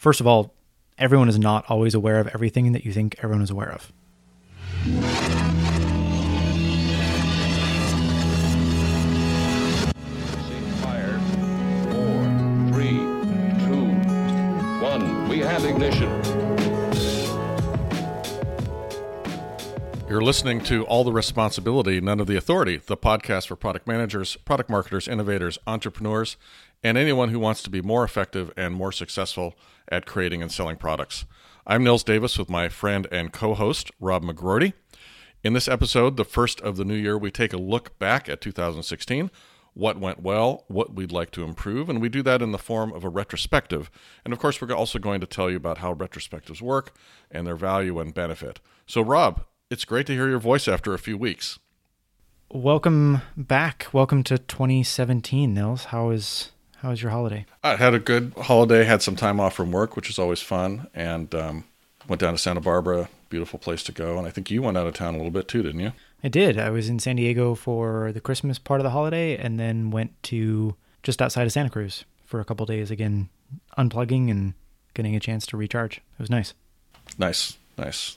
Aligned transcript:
First 0.00 0.18
of 0.18 0.26
all, 0.26 0.54
everyone 0.96 1.28
is 1.28 1.38
not 1.38 1.66
always 1.68 1.92
aware 1.94 2.20
of 2.20 2.28
everything 2.28 2.72
that 2.72 2.86
you 2.86 2.92
think 2.94 3.16
everyone 3.18 3.42
is 3.42 3.50
aware 3.50 3.70
of. 3.70 3.92
Fire. 10.80 11.18
Four, 11.90 12.72
three, 12.72 12.96
two, 13.66 13.84
one. 14.80 15.28
We 15.28 15.40
have 15.40 15.66
ignition. 15.66 16.08
You're 20.08 20.22
listening 20.22 20.62
to 20.64 20.84
All 20.86 21.04
the 21.04 21.12
Responsibility, 21.12 22.00
None 22.00 22.20
of 22.20 22.26
the 22.26 22.36
Authority, 22.36 22.78
the 22.78 22.96
podcast 22.96 23.48
for 23.48 23.54
product 23.54 23.86
managers, 23.86 24.36
product 24.36 24.70
marketers, 24.70 25.06
innovators, 25.06 25.58
entrepreneurs, 25.66 26.38
and 26.82 26.96
anyone 26.96 27.28
who 27.28 27.38
wants 27.38 27.62
to 27.62 27.70
be 27.70 27.82
more 27.82 28.04
effective 28.04 28.52
and 28.56 28.74
more 28.74 28.92
successful 28.92 29.54
at 29.88 30.06
creating 30.06 30.42
and 30.42 30.50
selling 30.50 30.76
products. 30.76 31.24
I'm 31.66 31.84
Nils 31.84 32.02
Davis 32.02 32.38
with 32.38 32.48
my 32.48 32.68
friend 32.68 33.06
and 33.12 33.32
co 33.32 33.54
host, 33.54 33.90
Rob 34.00 34.22
McGroarty. 34.24 34.72
In 35.44 35.52
this 35.52 35.68
episode, 35.68 36.16
the 36.16 36.24
first 36.24 36.60
of 36.60 36.76
the 36.76 36.84
new 36.84 36.94
year, 36.94 37.16
we 37.16 37.30
take 37.30 37.52
a 37.52 37.58
look 37.58 37.98
back 37.98 38.28
at 38.28 38.40
2016, 38.40 39.30
what 39.74 39.98
went 39.98 40.22
well, 40.22 40.64
what 40.68 40.94
we'd 40.94 41.12
like 41.12 41.30
to 41.32 41.44
improve, 41.44 41.88
and 41.88 42.00
we 42.00 42.08
do 42.08 42.22
that 42.22 42.42
in 42.42 42.52
the 42.52 42.58
form 42.58 42.92
of 42.92 43.04
a 43.04 43.08
retrospective. 43.08 43.90
And 44.24 44.32
of 44.32 44.38
course, 44.38 44.60
we're 44.60 44.72
also 44.74 44.98
going 44.98 45.20
to 45.20 45.26
tell 45.26 45.50
you 45.50 45.56
about 45.56 45.78
how 45.78 45.94
retrospectives 45.94 46.60
work 46.60 46.94
and 47.30 47.46
their 47.46 47.56
value 47.56 47.98
and 48.00 48.12
benefit. 48.12 48.60
So, 48.86 49.00
Rob, 49.00 49.44
it's 49.70 49.84
great 49.84 50.06
to 50.06 50.14
hear 50.14 50.28
your 50.28 50.40
voice 50.40 50.66
after 50.66 50.92
a 50.92 50.98
few 50.98 51.16
weeks. 51.16 51.58
Welcome 52.52 53.22
back. 53.36 53.86
Welcome 53.92 54.24
to 54.24 54.36
2017, 54.36 55.54
Nils. 55.54 55.84
How 55.84 56.10
is 56.10 56.50
how 56.80 56.90
was 56.90 57.02
your 57.02 57.10
holiday? 57.10 57.44
I 57.62 57.76
had 57.76 57.92
a 57.92 57.98
good 57.98 58.32
holiday. 58.36 58.84
Had 58.84 59.02
some 59.02 59.16
time 59.16 59.38
off 59.38 59.54
from 59.54 59.70
work, 59.70 59.96
which 59.96 60.08
is 60.08 60.18
always 60.18 60.40
fun, 60.40 60.88
and 60.94 61.34
um, 61.34 61.64
went 62.08 62.20
down 62.20 62.32
to 62.32 62.38
Santa 62.38 62.60
Barbara. 62.60 63.08
Beautiful 63.28 63.58
place 63.58 63.82
to 63.84 63.92
go. 63.92 64.16
And 64.18 64.26
I 64.26 64.30
think 64.30 64.50
you 64.50 64.62
went 64.62 64.76
out 64.76 64.86
of 64.86 64.94
town 64.94 65.14
a 65.14 65.18
little 65.18 65.30
bit 65.30 65.46
too, 65.46 65.62
didn't 65.62 65.80
you? 65.80 65.92
I 66.24 66.28
did. 66.28 66.58
I 66.58 66.70
was 66.70 66.88
in 66.88 66.98
San 66.98 67.16
Diego 67.16 67.54
for 67.54 68.12
the 68.12 68.20
Christmas 68.20 68.58
part 68.58 68.80
of 68.80 68.84
the 68.84 68.90
holiday, 68.90 69.36
and 69.36 69.60
then 69.60 69.90
went 69.90 70.20
to 70.24 70.74
just 71.02 71.20
outside 71.20 71.46
of 71.46 71.52
Santa 71.52 71.70
Cruz 71.70 72.04
for 72.24 72.40
a 72.40 72.44
couple 72.44 72.64
days. 72.66 72.90
Again, 72.90 73.28
unplugging 73.76 74.30
and 74.30 74.54
getting 74.94 75.14
a 75.14 75.20
chance 75.20 75.46
to 75.46 75.56
recharge. 75.56 75.98
It 75.98 76.18
was 76.18 76.30
nice. 76.30 76.54
Nice, 77.18 77.58
nice. 77.76 78.16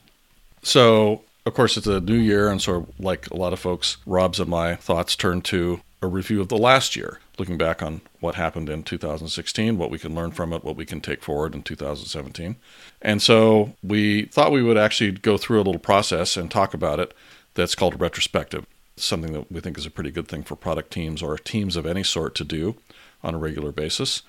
So, 0.61 1.23
of 1.45 1.53
course, 1.53 1.75
it's 1.75 1.87
a 1.87 1.99
new 1.99 2.15
year, 2.15 2.49
and 2.49 2.61
so 2.61 2.87
like 2.97 3.29
a 3.29 3.35
lot 3.35 3.51
of 3.51 3.59
folks, 3.59 3.97
Rob's 4.05 4.39
and 4.39 4.49
my 4.49 4.75
thoughts 4.75 5.15
turn 5.17 5.41
to 5.43 5.81
a 6.03 6.07
review 6.07 6.41
of 6.41 6.49
the 6.49 6.57
last 6.57 6.95
year, 6.95 7.19
looking 7.39 7.57
back 7.57 7.81
on 7.81 8.01
what 8.19 8.35
happened 8.35 8.69
in 8.69 8.83
2016, 8.83 9.77
what 9.77 9.89
we 9.89 9.97
can 9.97 10.13
learn 10.13 10.31
from 10.31 10.51
it, 10.51 10.63
what 10.63 10.75
we 10.75 10.85
can 10.85 10.99
take 10.99 11.23
forward 11.23 11.55
in 11.55 11.63
2017. 11.63 12.57
And 13.01 13.21
so 13.21 13.73
we 13.81 14.25
thought 14.25 14.51
we 14.51 14.61
would 14.61 14.77
actually 14.77 15.11
go 15.11 15.37
through 15.37 15.61
a 15.61 15.63
little 15.63 15.79
process 15.79 16.35
and 16.35 16.51
talk 16.51 16.73
about 16.73 16.99
it 16.99 17.13
that's 17.53 17.73
called 17.73 18.01
retrospective. 18.01 18.65
Something 18.97 19.31
that 19.33 19.51
we 19.51 19.61
think 19.61 19.77
is 19.77 19.85
a 19.85 19.91
pretty 19.91 20.11
good 20.11 20.27
thing 20.27 20.43
for 20.43 20.55
product 20.55 20.91
teams 20.91 21.23
or 21.23 21.37
teams 21.37 21.75
of 21.77 21.85
any 21.85 22.03
sort 22.03 22.35
to 22.35 22.43
do 22.43 22.75
on 23.23 23.33
a 23.33 23.39
regular 23.39 23.71
basis. 23.71 24.23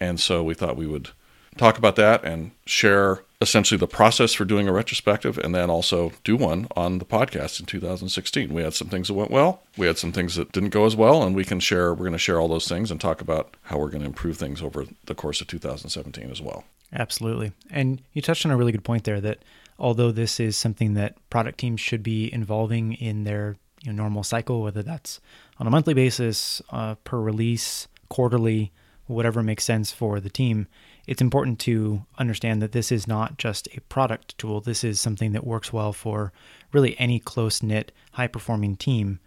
And 0.00 0.18
so 0.18 0.42
we 0.42 0.54
thought 0.54 0.76
we 0.76 0.86
would 0.86 1.10
talk 1.58 1.78
about 1.78 1.96
that 1.96 2.24
and 2.24 2.52
share 2.66 3.22
essentially 3.40 3.78
the 3.78 3.86
process 3.86 4.34
for 4.34 4.44
doing 4.44 4.66
a 4.66 4.72
retrospective 4.72 5.38
and 5.38 5.54
then 5.54 5.70
also 5.70 6.12
do 6.24 6.36
one 6.36 6.66
on 6.76 6.98
the 6.98 7.04
podcast 7.04 7.60
in 7.60 7.66
2016. 7.66 8.52
We 8.52 8.62
had 8.62 8.74
some 8.74 8.88
things 8.88 9.08
that 9.08 9.14
went 9.14 9.30
well, 9.30 9.62
we 9.76 9.86
had 9.86 9.98
some 9.98 10.12
things 10.12 10.34
that 10.36 10.52
didn't 10.52 10.70
go 10.70 10.86
as 10.86 10.96
well, 10.96 11.22
and 11.22 11.36
we 11.36 11.44
can 11.44 11.60
share, 11.60 11.92
we're 11.92 12.04
going 12.04 12.12
to 12.12 12.18
share 12.18 12.40
all 12.40 12.48
those 12.48 12.68
things 12.68 12.90
and 12.90 13.00
talk 13.00 13.20
about 13.20 13.56
how 13.62 13.78
we're 13.78 13.90
going 13.90 14.02
to 14.02 14.06
improve 14.06 14.36
things 14.36 14.60
over 14.60 14.86
the 15.04 15.14
course 15.14 15.40
of 15.40 15.46
2017 15.46 16.30
as 16.30 16.40
well. 16.40 16.64
Absolutely. 16.92 17.52
And 17.70 18.02
you 18.12 18.22
touched 18.22 18.44
on 18.44 18.52
a 18.52 18.56
really 18.56 18.72
good 18.72 18.84
point 18.84 19.04
there 19.04 19.20
that 19.20 19.38
although 19.78 20.10
this 20.10 20.40
is 20.40 20.56
something 20.56 20.94
that 20.94 21.16
product 21.30 21.58
teams 21.58 21.80
should 21.80 22.02
be 22.02 22.32
involving 22.32 22.94
in 22.94 23.24
their 23.24 23.56
you 23.82 23.92
know, 23.92 24.02
normal 24.02 24.24
cycle, 24.24 24.62
whether 24.62 24.82
that's 24.82 25.20
on 25.58 25.66
a 25.66 25.70
monthly 25.70 25.94
basis, 25.94 26.60
uh, 26.70 26.96
per 27.04 27.20
release, 27.20 27.86
quarterly, 28.08 28.72
whatever 29.06 29.42
makes 29.42 29.64
sense 29.64 29.92
for 29.92 30.20
the 30.20 30.30
team, 30.30 30.66
it's 31.08 31.22
important 31.22 31.58
to 31.60 32.04
understand 32.18 32.60
that 32.60 32.72
this 32.72 32.92
is 32.92 33.08
not 33.08 33.38
just 33.38 33.66
a 33.74 33.80
product 33.80 34.36
tool. 34.36 34.60
This 34.60 34.84
is 34.84 35.00
something 35.00 35.32
that 35.32 35.46
works 35.46 35.72
well 35.72 35.94
for 35.94 36.34
really 36.70 37.00
any 37.00 37.18
close 37.18 37.62
knit, 37.62 37.92
high 38.12 38.26
performing 38.26 38.76
team. 38.76 39.18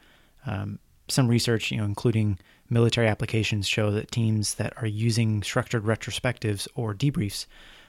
Um, 0.45 0.77
some 1.07 1.27
research, 1.27 1.71
you 1.71 1.77
know, 1.77 1.83
including 1.83 2.37
military 2.69 3.07
applications, 3.07 3.67
show 3.67 3.89
that 3.89 4.11
teams 4.11 4.53
that 4.55 4.73
are 4.77 4.85
using 4.85 5.41
structured 5.41 5.83
retrospectives 5.83 6.67
or 6.75 6.93
debriefs 6.93 7.47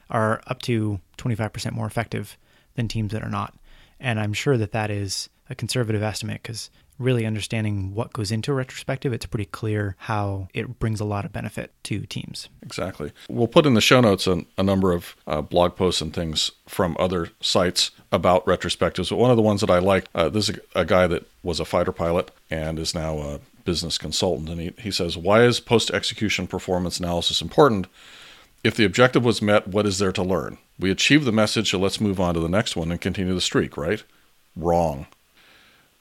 are 0.08 0.40
up 0.46 0.62
to 0.62 0.98
25% 1.18 1.72
more 1.72 1.86
effective 1.86 2.38
than 2.76 2.88
teams 2.88 3.12
that 3.12 3.22
are 3.22 3.28
not. 3.28 3.54
And 4.00 4.18
I'm 4.18 4.32
sure 4.32 4.56
that 4.56 4.72
that 4.72 4.90
is 4.90 5.28
a 5.50 5.54
conservative 5.54 6.02
estimate 6.02 6.42
because 6.42 6.70
really 6.98 7.26
understanding 7.26 7.94
what 7.94 8.12
goes 8.12 8.30
into 8.30 8.52
a 8.52 8.54
retrospective, 8.54 9.12
it's 9.12 9.26
pretty 9.26 9.46
clear 9.46 9.96
how 9.98 10.48
it 10.54 10.78
brings 10.78 11.00
a 11.00 11.04
lot 11.04 11.24
of 11.24 11.32
benefit 11.32 11.72
to 11.84 12.06
teams. 12.06 12.48
Exactly. 12.62 13.12
We'll 13.28 13.48
put 13.48 13.66
in 13.66 13.74
the 13.74 13.80
show 13.80 14.00
notes 14.00 14.26
a, 14.26 14.44
a 14.56 14.62
number 14.62 14.92
of 14.92 15.16
uh, 15.26 15.42
blog 15.42 15.76
posts 15.76 16.00
and 16.00 16.14
things 16.14 16.52
from 16.68 16.96
other 16.98 17.28
sites 17.40 17.90
about 18.10 18.44
retrospectives. 18.46 19.10
But 19.10 19.16
one 19.16 19.30
of 19.30 19.36
the 19.36 19.42
ones 19.42 19.60
that 19.60 19.70
I 19.70 19.78
like, 19.78 20.06
uh, 20.14 20.28
this 20.28 20.48
is 20.48 20.58
a, 20.74 20.80
a 20.80 20.84
guy 20.84 21.06
that 21.06 21.28
was 21.42 21.60
a 21.60 21.64
fighter 21.64 21.92
pilot 21.92 22.30
and 22.50 22.78
is 22.78 22.94
now 22.94 23.18
a 23.18 23.40
business 23.64 23.98
consultant. 23.98 24.48
And 24.48 24.60
he, 24.60 24.72
he 24.78 24.90
says, 24.90 25.16
Why 25.16 25.42
is 25.42 25.60
post 25.60 25.90
execution 25.90 26.46
performance 26.46 26.98
analysis 26.98 27.42
important? 27.42 27.86
If 28.64 28.76
the 28.76 28.84
objective 28.84 29.24
was 29.24 29.42
met, 29.42 29.66
what 29.66 29.86
is 29.86 29.98
there 29.98 30.12
to 30.12 30.22
learn? 30.22 30.58
We 30.78 30.90
achieved 30.90 31.24
the 31.24 31.32
message, 31.32 31.70
so 31.70 31.78
let's 31.78 32.00
move 32.00 32.20
on 32.20 32.34
to 32.34 32.40
the 32.40 32.48
next 32.48 32.76
one 32.76 32.92
and 32.92 33.00
continue 33.00 33.34
the 33.34 33.40
streak, 33.40 33.76
right? 33.76 34.04
Wrong. 34.54 35.06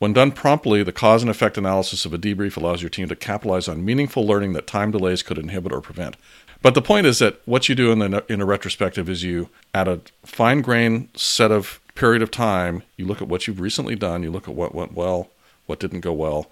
When 0.01 0.13
done 0.13 0.31
promptly, 0.31 0.81
the 0.81 0.91
cause 0.91 1.21
and 1.21 1.29
effect 1.29 1.59
analysis 1.59 2.05
of 2.05 2.13
a 2.13 2.17
debrief 2.17 2.57
allows 2.57 2.81
your 2.81 2.89
team 2.89 3.07
to 3.09 3.15
capitalize 3.15 3.67
on 3.67 3.85
meaningful 3.85 4.25
learning 4.25 4.53
that 4.53 4.65
time 4.65 4.89
delays 4.89 5.21
could 5.21 5.37
inhibit 5.37 5.71
or 5.71 5.79
prevent. 5.79 6.15
But 6.63 6.73
the 6.73 6.81
point 6.81 7.05
is 7.05 7.19
that 7.19 7.39
what 7.45 7.69
you 7.69 7.75
do 7.75 7.91
in, 7.91 7.99
the, 7.99 8.25
in 8.27 8.41
a 8.41 8.45
retrospective 8.45 9.07
is 9.07 9.21
you, 9.21 9.49
at 9.75 9.87
a 9.87 10.01
fine 10.25 10.63
grained 10.63 11.09
set 11.13 11.51
of 11.51 11.79
period 11.93 12.23
of 12.23 12.31
time, 12.31 12.81
you 12.97 13.05
look 13.05 13.21
at 13.21 13.27
what 13.27 13.45
you've 13.45 13.59
recently 13.59 13.95
done, 13.95 14.23
you 14.23 14.31
look 14.31 14.47
at 14.47 14.55
what 14.55 14.73
went 14.73 14.93
well, 14.93 15.29
what 15.67 15.79
didn't 15.79 15.99
go 15.99 16.13
well, 16.13 16.49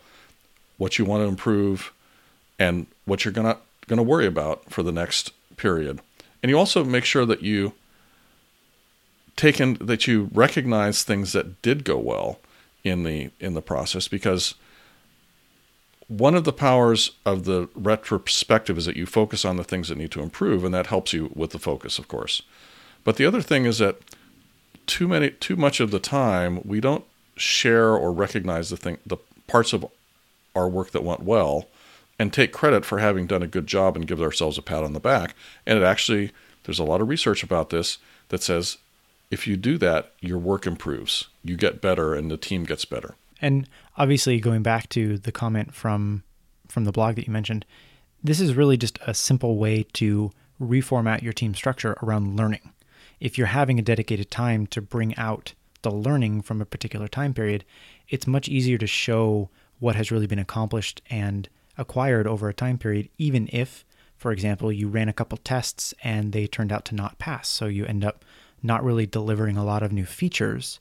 what 0.78 1.00
you 1.00 1.06
want 1.06 1.24
to 1.24 1.28
improve, 1.28 1.92
and 2.60 2.86
what 3.06 3.26
you're 3.26 3.32
gonna 3.32 3.58
gonna 3.88 4.04
worry 4.04 4.28
about 4.28 4.70
for 4.70 4.84
the 4.84 4.92
next 4.92 5.32
period. 5.58 6.02
And 6.44 6.52
you 6.52 6.60
also 6.60 6.84
make 6.84 7.04
sure 7.04 7.26
that 7.26 7.42
you 7.42 7.74
take 9.36 9.60
in 9.60 9.74
that 9.82 10.06
you 10.06 10.30
recognize 10.36 11.02
things 11.02 11.34
that 11.34 11.64
did 11.64 11.84
go 11.84 11.98
well 11.98 12.40
in 12.90 13.04
the 13.04 13.32
in 13.40 13.54
the 13.54 13.62
process 13.62 14.08
because 14.08 14.56
one 16.08 16.34
of 16.34 16.44
the 16.44 16.54
powers 16.54 17.12
of 17.26 17.46
the 17.46 17.70
retrospective 17.76 18.78
is 18.78 18.86
that 18.86 18.96
you 18.96 19.06
focus 19.06 19.46
on 19.46 19.58
the 19.58 19.64
things 19.64 19.90
that 19.90 19.98
need 19.98 20.12
to 20.12 20.22
improve 20.22 20.64
and 20.64 20.74
that 20.74 20.88
helps 20.88 21.14
you 21.14 21.32
with 21.36 21.52
the 21.52 21.60
focus 21.60 22.00
of 22.00 22.08
course. 22.08 22.42
But 23.04 23.16
the 23.16 23.26
other 23.26 23.42
thing 23.42 23.66
is 23.66 23.78
that 23.78 24.02
too 24.88 25.08
many 25.08 25.30
too 25.30 25.56
much 25.56 25.80
of 25.80 25.92
the 25.92 26.00
time 26.00 26.62
we 26.66 26.80
don't 26.80 27.06
share 27.36 27.94
or 27.94 28.12
recognize 28.12 28.70
the 28.70 28.78
thing 28.78 28.98
the 29.06 29.18
parts 29.48 29.72
of 29.72 29.86
our 30.56 30.68
work 30.68 30.92
that 30.92 31.04
went 31.04 31.24
well 31.24 31.68
and 32.18 32.34
take 32.34 32.52
credit 32.52 32.84
for 32.84 33.00
having 33.00 33.28
done 33.28 33.44
a 33.44 33.48
good 33.48 33.66
job 33.66 33.96
and 33.96 34.08
give 34.08 34.22
ourselves 34.22 34.58
a 34.58 34.62
pat 34.62 34.84
on 34.84 34.94
the 34.94 35.00
back. 35.00 35.36
And 35.66 35.80
it 35.80 35.86
actually 35.86 36.32
there's 36.64 36.80
a 36.80 36.84
lot 36.84 37.02
of 37.02 37.08
research 37.08 37.44
about 37.44 37.70
this 37.70 37.98
that 38.28 38.44
says 38.44 38.78
if 39.32 39.48
you 39.48 39.58
do 39.58 39.78
that, 39.78 40.14
your 40.22 40.38
work 40.38 40.66
improves. 40.66 41.28
You 41.44 41.56
get 41.56 41.82
better 41.82 42.14
and 42.14 42.30
the 42.30 42.38
team 42.38 42.64
gets 42.64 42.86
better. 42.86 43.16
And 43.42 43.68
obviously 43.98 44.40
going 44.40 44.64
back 44.64 44.90
to 44.90 45.18
the 45.18 45.32
comment 45.32 45.74
from 45.74 46.24
from 46.68 46.84
the 46.84 46.92
blog 46.92 47.16
that 47.16 47.26
you 47.26 47.34
mentioned, 47.34 47.66
this 48.24 48.40
is 48.40 48.54
really 48.54 48.78
just 48.78 49.00
a 49.08 49.14
simple 49.14 49.58
way 49.58 49.84
to 49.94 50.32
reformat 50.62 51.24
your 51.24 51.34
team 51.34 51.56
structure 51.56 51.98
around 52.04 52.38
learning. 52.38 52.74
If 53.20 53.38
you're 53.38 53.48
having 53.48 53.80
a 53.80 53.84
dedicated 53.84 54.30
time 54.30 54.68
to 54.68 54.82
bring 54.82 55.16
out 55.18 55.54
the 55.82 55.90
learning 55.92 56.44
from 56.44 56.62
a 56.62 56.66
particular 56.66 57.08
time 57.08 57.34
period, 57.34 57.66
it's 58.08 58.28
much 58.28 58.48
easier 58.48 58.78
to 58.78 58.86
show 58.86 59.50
what 59.80 59.96
has 59.96 60.12
really 60.12 60.28
been 60.28 60.40
accomplished 60.40 61.02
and 61.10 61.50
acquired 61.78 62.28
over 62.28 62.50
a 62.50 62.54
time 62.54 62.78
period, 62.78 63.10
even 63.18 63.50
if, 63.52 63.86
for 64.18 64.32
example, 64.32 64.72
you 64.72 64.88
ran 64.90 65.10
a 65.10 65.14
couple 65.14 65.38
tests 65.38 65.94
and 66.04 66.34
they 66.34 66.46
turned 66.46 66.72
out 66.72 66.86
to 66.86 66.96
not 66.96 67.18
pass. 67.18 67.48
So 67.48 67.66
you 67.66 67.86
end 67.86 68.04
up 68.04 68.26
not 68.62 68.84
really 68.84 69.06
delivering 69.06 69.58
a 69.58 69.66
lot 69.66 69.84
of 69.84 69.92
new 69.92 70.06
features, 70.06 70.80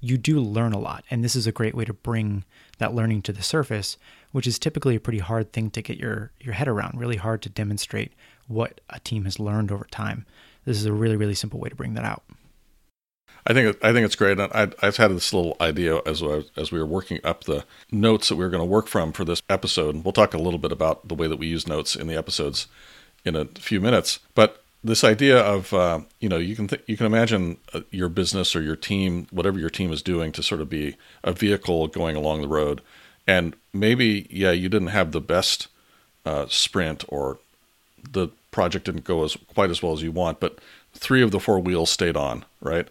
you 0.00 0.18
do 0.18 0.40
learn 0.40 0.72
a 0.72 0.78
lot. 0.78 1.04
And 1.10 1.24
this 1.24 1.36
is 1.36 1.46
a 1.46 1.52
great 1.52 1.74
way 1.74 1.84
to 1.84 1.92
bring 1.92 2.44
that 2.78 2.94
learning 2.94 3.22
to 3.22 3.32
the 3.32 3.42
surface, 3.42 3.96
which 4.32 4.46
is 4.46 4.58
typically 4.58 4.96
a 4.96 5.00
pretty 5.00 5.18
hard 5.18 5.52
thing 5.52 5.70
to 5.70 5.82
get 5.82 5.98
your, 5.98 6.30
your 6.40 6.54
head 6.54 6.68
around, 6.68 6.98
really 6.98 7.16
hard 7.16 7.42
to 7.42 7.48
demonstrate 7.48 8.12
what 8.46 8.80
a 8.90 9.00
team 9.00 9.24
has 9.24 9.40
learned 9.40 9.72
over 9.72 9.86
time. 9.90 10.26
This 10.64 10.76
is 10.76 10.86
a 10.86 10.92
really, 10.92 11.16
really 11.16 11.34
simple 11.34 11.60
way 11.60 11.68
to 11.68 11.76
bring 11.76 11.94
that 11.94 12.04
out. 12.04 12.24
I 13.48 13.52
think 13.52 13.78
I 13.82 13.92
think 13.92 14.04
it's 14.04 14.16
great. 14.16 14.40
I, 14.40 14.68
I've 14.82 14.96
had 14.96 15.12
this 15.12 15.32
little 15.32 15.56
idea 15.60 16.00
as 16.04 16.20
as 16.56 16.72
we 16.72 16.80
were 16.80 16.86
working 16.86 17.20
up 17.22 17.44
the 17.44 17.64
notes 17.92 18.28
that 18.28 18.34
we 18.34 18.44
were 18.44 18.50
going 18.50 18.60
to 18.60 18.64
work 18.64 18.88
from 18.88 19.12
for 19.12 19.24
this 19.24 19.40
episode. 19.48 20.04
We'll 20.04 20.12
talk 20.12 20.34
a 20.34 20.38
little 20.38 20.58
bit 20.58 20.72
about 20.72 21.06
the 21.06 21.14
way 21.14 21.28
that 21.28 21.36
we 21.36 21.46
use 21.46 21.68
notes 21.68 21.94
in 21.94 22.08
the 22.08 22.16
episodes 22.16 22.66
in 23.24 23.36
a 23.36 23.44
few 23.44 23.80
minutes. 23.80 24.18
But 24.34 24.64
this 24.84 25.04
idea 25.04 25.38
of 25.38 25.72
uh, 25.72 26.00
you 26.20 26.28
know 26.28 26.38
you 26.38 26.54
can 26.54 26.68
th- 26.68 26.82
you 26.86 26.96
can 26.96 27.06
imagine 27.06 27.58
uh, 27.72 27.80
your 27.90 28.08
business 28.08 28.54
or 28.54 28.62
your 28.62 28.76
team, 28.76 29.26
whatever 29.30 29.58
your 29.58 29.70
team 29.70 29.92
is 29.92 30.02
doing, 30.02 30.32
to 30.32 30.42
sort 30.42 30.60
of 30.60 30.68
be 30.68 30.96
a 31.24 31.32
vehicle 31.32 31.88
going 31.88 32.16
along 32.16 32.42
the 32.42 32.48
road, 32.48 32.80
and 33.26 33.56
maybe 33.72 34.26
yeah 34.30 34.52
you 34.52 34.68
didn't 34.68 34.88
have 34.88 35.12
the 35.12 35.20
best 35.20 35.68
uh, 36.24 36.46
sprint 36.48 37.04
or 37.08 37.38
the 38.12 38.28
project 38.50 38.86
didn't 38.86 39.04
go 39.04 39.24
as 39.24 39.36
quite 39.54 39.70
as 39.70 39.82
well 39.82 39.92
as 39.92 40.02
you 40.02 40.12
want, 40.12 40.40
but 40.40 40.58
three 40.94 41.22
of 41.22 41.30
the 41.30 41.40
four 41.40 41.60
wheels 41.60 41.90
stayed 41.90 42.16
on, 42.16 42.44
right? 42.60 42.88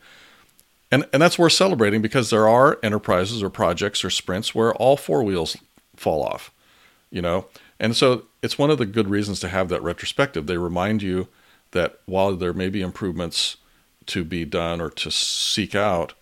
And 0.91 1.05
and 1.11 1.21
that's 1.21 1.39
worth 1.39 1.53
celebrating 1.53 2.01
because 2.01 2.29
there 2.29 2.47
are 2.47 2.77
enterprises 2.83 3.41
or 3.41 3.49
projects 3.49 4.03
or 4.03 4.09
sprints 4.09 4.53
where 4.53 4.73
all 4.75 4.97
four 4.97 5.23
wheels 5.23 5.57
fall 5.95 6.23
off, 6.23 6.51
you 7.09 7.21
know. 7.21 7.45
And 7.79 7.95
so 7.95 8.25
it's 8.41 8.57
one 8.57 8.69
of 8.69 8.77
the 8.77 8.85
good 8.85 9.09
reasons 9.09 9.39
to 9.41 9.49
have 9.49 9.69
that 9.69 9.83
retrospective. 9.83 10.45
They 10.45 10.57
remind 10.57 11.01
you 11.01 11.27
that 11.75 12.00
while 12.06 12.36
there 12.36 12.54
may 12.54 12.69
be 12.69 12.81
improvements 12.81 13.57
to 14.07 14.24
be 14.24 14.45
done 14.45 14.81
or 14.81 14.89
to 14.89 15.12
seek 15.12 15.75
out, 15.75 16.13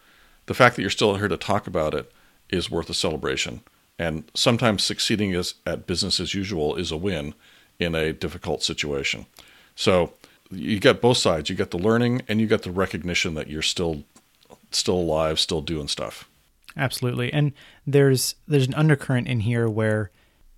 the 0.48 0.54
fact 0.54 0.76
that 0.76 0.82
you're 0.82 0.90
still 0.90 1.16
here 1.16 1.28
to 1.28 1.38
talk 1.38 1.68
about 1.68 1.94
it 1.94 2.12
is 2.50 2.72
worth 2.72 2.90
a 2.90 2.94
celebration. 2.94 3.62
And 4.00 4.30
sometimes 4.34 4.84
succeeding 4.84 5.34
as, 5.34 5.54
at 5.66 5.88
business 5.88 6.20
as 6.20 6.34
usual 6.34 6.76
is 6.76 6.92
a 6.92 6.98
win 6.98 7.36
in 7.80 7.96
a 7.96 8.12
difficult 8.12 8.64
situation. 8.64 9.28
So 9.76 10.14
you 10.52 10.80
get 10.80 11.02
both 11.02 11.18
sides. 11.18 11.50
You 11.50 11.56
get 11.56 11.72
the 11.72 11.78
learning 11.78 12.24
and 12.28 12.42
you 12.42 12.48
get 12.48 12.64
the 12.64 12.72
recognition 12.72 13.36
that 13.36 13.48
you're 13.48 13.62
still 13.62 14.04
still 14.72 14.96
alive, 14.96 15.40
still 15.40 15.62
doing 15.62 15.88
stuff. 15.88 16.28
Absolutely. 16.76 17.32
And 17.32 17.54
there's 17.86 18.36
there's 18.48 18.68
an 18.68 18.74
undercurrent 18.74 19.28
in 19.28 19.42
here 19.42 19.70
where 19.70 20.10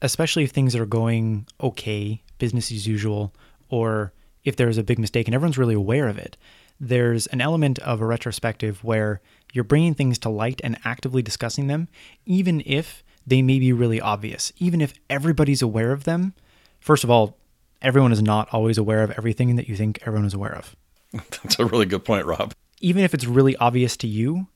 especially 0.01 0.43
if 0.43 0.51
things 0.51 0.75
are 0.75 0.85
going 0.85 1.47
okay, 1.59 2.21
business 2.37 2.71
as 2.71 2.87
usual, 2.87 3.33
or 3.69 4.13
if 4.45 4.55
there's 4.55 4.77
a 4.77 4.83
big 4.83 4.99
mistake 4.99 5.27
and 5.27 5.35
everyone's 5.35 5.57
really 5.57 5.73
aware 5.73 6.07
of 6.07 6.17
it, 6.17 6.37
there's 6.79 7.27
an 7.27 7.41
element 7.41 7.79
of 7.79 7.99
a 8.01 8.05
retrospective 8.05 8.83
where 8.83 9.21
you're 9.53 9.63
bringing 9.63 9.93
things 9.93 10.19
to 10.19 10.29
light 10.29 10.61
and 10.63 10.77
actively 10.85 11.21
discussing 11.21 11.67
them, 11.67 11.87
even 12.25 12.61
if 12.65 13.03
they 13.25 13.41
may 13.41 13.59
be 13.59 13.73
really 13.73 13.99
obvious, 13.99 14.53
even 14.57 14.81
if 14.81 14.93
everybody's 15.09 15.61
aware 15.61 15.91
of 15.91 16.03
them. 16.03 16.33
First 16.79 17.03
of 17.03 17.09
all, 17.09 17.37
everyone 17.81 18.11
is 18.11 18.21
not 18.21 18.47
always 18.53 18.77
aware 18.77 19.03
of 19.03 19.11
everything 19.11 19.55
that 19.55 19.67
you 19.67 19.75
think 19.75 19.99
everyone 20.01 20.27
is 20.27 20.33
aware 20.33 20.55
of. 20.55 20.75
That's 21.13 21.59
a 21.59 21.65
really 21.65 21.85
good 21.85 22.05
point, 22.05 22.25
Rob. 22.25 22.53
Even 22.81 23.03
if 23.03 23.13
it's 23.13 23.25
really 23.25 23.55
obvious 23.55 23.97
to 23.97 24.07
you, 24.07 24.47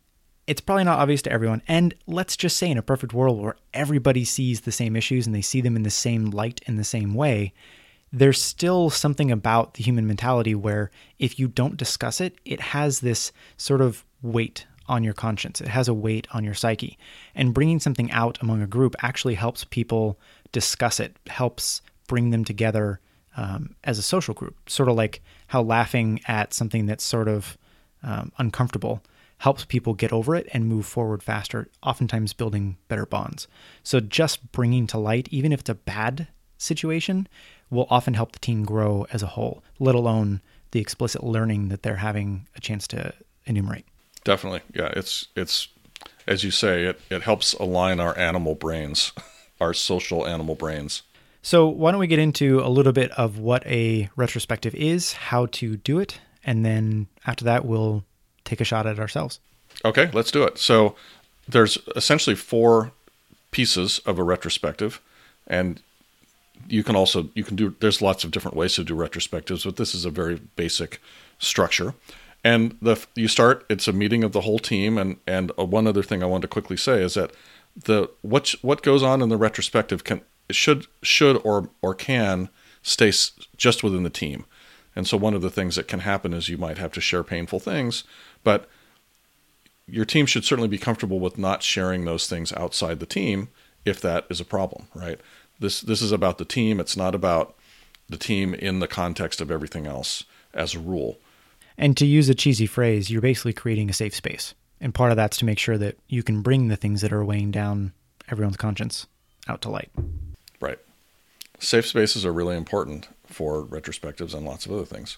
it's 0.45 0.62
probably 0.62 0.83
not 0.83 1.00
obvious 1.00 1.21
to 1.24 1.31
everyone. 1.31 1.62
And 1.68 1.94
let's 2.06 2.35
just 2.35 2.57
say, 2.57 2.69
in 2.69 2.77
a 2.77 2.81
perfect 2.81 3.13
world 3.13 3.39
where 3.39 3.56
everybody 3.74 4.25
sees 4.25 4.62
the 4.62 4.71
same 4.71 4.95
issues 4.95 5.25
and 5.25 5.33
they 5.33 5.42
see 5.42 5.62
them 5.62 5.75
in 5.75 5.83
the 5.83 5.89
same 5.89 6.31
light 6.31 6.62
in 6.65 6.75
the 6.75 6.83
same 6.83 7.13
way, 7.13 7.53
there's 8.11 8.41
still 8.41 8.89
something 8.89 9.31
about 9.31 9.75
the 9.75 9.83
human 9.83 10.07
mentality 10.07 10.56
where 10.56 10.91
if 11.19 11.39
you 11.39 11.47
don't 11.47 11.77
discuss 11.77 12.19
it, 12.21 12.35
it 12.45 12.59
has 12.59 13.00
this 13.00 13.31
sort 13.57 13.81
of 13.81 14.03
weight 14.21 14.65
on 14.88 15.03
your 15.03 15.13
conscience. 15.13 15.61
It 15.61 15.67
has 15.67 15.88
a 15.88 15.94
weight 15.94 16.27
on 16.31 16.44
your 16.44 16.56
psyche. 16.56 16.97
And 17.35 17.53
bringing 17.53 17.79
something 17.79 18.11
out 18.11 18.39
among 18.41 18.61
a 18.61 18.67
group 18.67 18.95
actually 19.03 19.35
helps 19.35 19.63
people 19.63 20.19
discuss 20.51 21.00
it, 21.00 21.15
helps 21.27 21.81
bring 22.07 22.31
them 22.31 22.44
together 22.44 23.00
um, 23.38 23.75
as 23.83 24.00
a 24.00 24.03
social 24.03 24.33
group. 24.33 24.57
Sort 24.67 24.89
of 24.89 24.95
like 24.95 25.21
how 25.47 25.61
laughing 25.61 26.19
at 26.27 26.53
something 26.53 26.88
that's 26.88 27.03
sort 27.03 27.27
of 27.27 27.57
um, 28.01 28.31
uncomfortable 28.39 29.03
helps 29.38 29.63
people 29.63 29.94
get 29.94 30.11
over 30.11 30.35
it 30.35 30.50
and 30.51 30.65
move 30.65 30.85
forward 30.85 31.23
faster, 31.23 31.69
oftentimes 31.83 32.33
building 32.33 32.77
better 32.88 33.06
bonds. 33.06 33.47
So 33.83 34.00
just 34.00 34.51
bringing 34.51 34.88
to 34.88 34.97
light, 34.97 35.29
even 35.31 35.53
if 35.53 35.61
it's 35.61 35.69
a 35.69 35.75
bad 35.75 36.27
situation, 36.57 37.27
will 37.69 37.88
often 37.89 38.13
help 38.13 38.31
the 38.31 38.39
team 38.39 38.63
grow 38.63 39.06
as 39.12 39.24
a 39.24 39.27
whole, 39.27 39.63
let 39.80 39.95
alone 39.95 40.42
the 40.71 40.80
explicit 40.80 41.24
learning 41.24 41.69
that 41.69 41.83
they're 41.83 41.98
having 41.98 42.48
a 42.56 42.62
chance 42.62 42.88
to 42.88 43.13
enumerate. 43.45 43.86
Definitely. 44.24 44.62
Yeah, 44.74 44.92
it's 44.95 45.27
it's 45.36 45.69
as 46.27 46.44
you 46.44 46.51
say, 46.51 46.86
it, 46.86 47.01
it 47.10 47.24
helps 47.24 47.54
align 47.54 48.00
our 48.00 48.18
animal 48.18 48.56
brains, 48.56 49.12
our 49.62 49.74
social 49.74 50.27
animal 50.27 50.56
brains. 50.56 51.01
So 51.42 51.68
why 51.68 51.92
don't 51.92 52.00
we 52.00 52.07
get 52.07 52.19
into 52.19 52.60
a 52.60 52.69
little 52.69 52.92
bit 52.92 53.12
of 53.12 53.39
what 53.39 53.66
a 53.66 54.10
retrospective 54.16 54.75
is, 54.75 55.13
how 55.13 55.48
to 55.48 55.77
do 55.77 56.00
it, 56.00 56.19
and 56.44 56.66
then 56.66 57.07
after 57.25 57.45
that 57.45 57.66
we'll 57.66 58.04
take 58.44 58.62
a 58.62 58.66
shot 58.66 58.86
at 58.86 59.00
ourselves. 59.00 59.39
Okay, 59.86 60.10
let's 60.13 60.31
do 60.31 60.44
it. 60.44 60.57
So 60.57 60.95
there's 61.48 61.77
essentially 61.95 62.36
four 62.36 62.92
pieces 63.51 64.00
of 64.00 64.19
a 64.19 64.24
retrospective 64.24 65.01
and 65.48 65.81
you 66.67 66.83
can 66.83 66.95
also 66.95 67.29
you 67.35 67.44
can 67.44 67.56
do 67.56 67.75
there's 67.79 68.01
lots 68.01 68.23
of 68.23 68.31
different 68.31 68.57
ways 68.57 68.75
to 68.75 68.83
do 68.83 68.95
retrospectives 68.95 69.63
but 69.63 69.77
this 69.77 69.95
is 69.95 70.06
a 70.06 70.09
very 70.09 70.35
basic 70.56 71.01
structure. 71.38 71.94
And 72.44 72.77
the 72.81 73.06
you 73.15 73.27
start 73.27 73.65
it's 73.69 73.88
a 73.88 73.94
meeting 73.94 74.23
of 74.23 74.31
the 74.31 74.41
whole 74.41 74.59
team 74.59 74.97
and 74.97 75.17
and 75.27 75.51
uh, 75.57 75.65
one 75.65 75.88
other 75.88 76.03
thing 76.03 76.23
i 76.23 76.25
want 76.25 76.41
to 76.44 76.47
quickly 76.47 76.77
say 76.77 77.01
is 77.01 77.15
that 77.15 77.31
the 77.75 78.09
what 78.21 78.56
what 78.61 78.81
goes 78.81 79.03
on 79.03 79.21
in 79.21 79.29
the 79.29 79.38
retrospective 79.38 80.03
can 80.03 80.21
should 80.50 80.88
should 81.01 81.41
or 81.44 81.69
or 81.81 81.94
can 81.94 82.50
stay 82.81 83.11
just 83.57 83.83
within 83.83 84.03
the 84.03 84.09
team. 84.09 84.45
And 84.95 85.07
so 85.07 85.17
one 85.17 85.33
of 85.33 85.41
the 85.41 85.50
things 85.50 85.75
that 85.75 85.88
can 85.88 86.00
happen 86.00 86.33
is 86.33 86.50
you 86.50 86.57
might 86.57 86.77
have 86.77 86.91
to 86.94 87.01
share 87.01 87.23
painful 87.23 87.59
things 87.59 88.03
but 88.44 88.69
your 89.88 90.06
team 90.06 90.25
should 90.25 90.45
certainly 90.45 90.67
be 90.67 90.77
comfortable 90.77 91.19
with 91.19 91.38
not 91.38 91.63
sharing 91.63 92.06
those 92.06 92.27
things 92.27 92.53
outside 92.53 93.00
the 93.00 93.06
team 93.06 93.50
if 93.85 94.01
that 94.01 94.25
is 94.29 94.39
a 94.39 94.45
problem 94.45 94.88
right 94.94 95.19
this 95.59 95.81
this 95.81 96.01
is 96.01 96.11
about 96.11 96.38
the 96.38 96.45
team. 96.45 96.79
It's 96.79 96.97
not 96.97 97.15
about 97.15 97.56
the 98.09 98.17
team 98.17 98.53
in 98.53 98.79
the 98.79 98.88
context 98.88 99.41
of 99.41 99.51
everything 99.51 99.85
else 99.85 100.23
as 100.53 100.75
a 100.75 100.79
rule. 100.79 101.17
And 101.77 101.95
to 101.97 102.06
use 102.06 102.27
a 102.27 102.35
cheesy 102.35 102.65
phrase, 102.65 103.09
you're 103.09 103.21
basically 103.21 103.53
creating 103.53 103.89
a 103.89 103.94
safe 103.94 104.15
space. 104.15 104.53
And 104.81 104.94
part 104.94 105.11
of 105.11 105.17
that's 105.17 105.38
to 105.38 105.45
make 105.45 105.59
sure 105.59 105.77
that 105.77 105.97
you 106.07 106.23
can 106.23 106.41
bring 106.41 106.67
the 106.67 106.75
things 106.75 107.01
that 107.01 107.13
are 107.13 107.23
weighing 107.23 107.51
down 107.51 107.94
everyone's 108.29 108.57
conscience 108.57 109.07
out 109.47 109.61
to 109.61 109.69
light. 109.69 109.91
Right. 110.59 110.79
Safe 111.59 111.85
spaces 111.85 112.25
are 112.25 112.33
really 112.33 112.56
important 112.56 113.07
for 113.25 113.63
retrospectives 113.63 114.33
and 114.33 114.45
lots 114.45 114.65
of 114.65 114.71
other 114.71 114.85
things. 114.85 115.17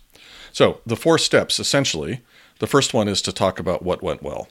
So, 0.51 0.81
the 0.85 0.95
four 0.95 1.17
steps 1.17 1.59
essentially 1.59 2.21
the 2.59 2.67
first 2.67 2.93
one 2.93 3.07
is 3.07 3.23
to 3.23 3.31
talk 3.31 3.59
about 3.59 3.81
what 3.81 4.03
went 4.03 4.21
well 4.21 4.47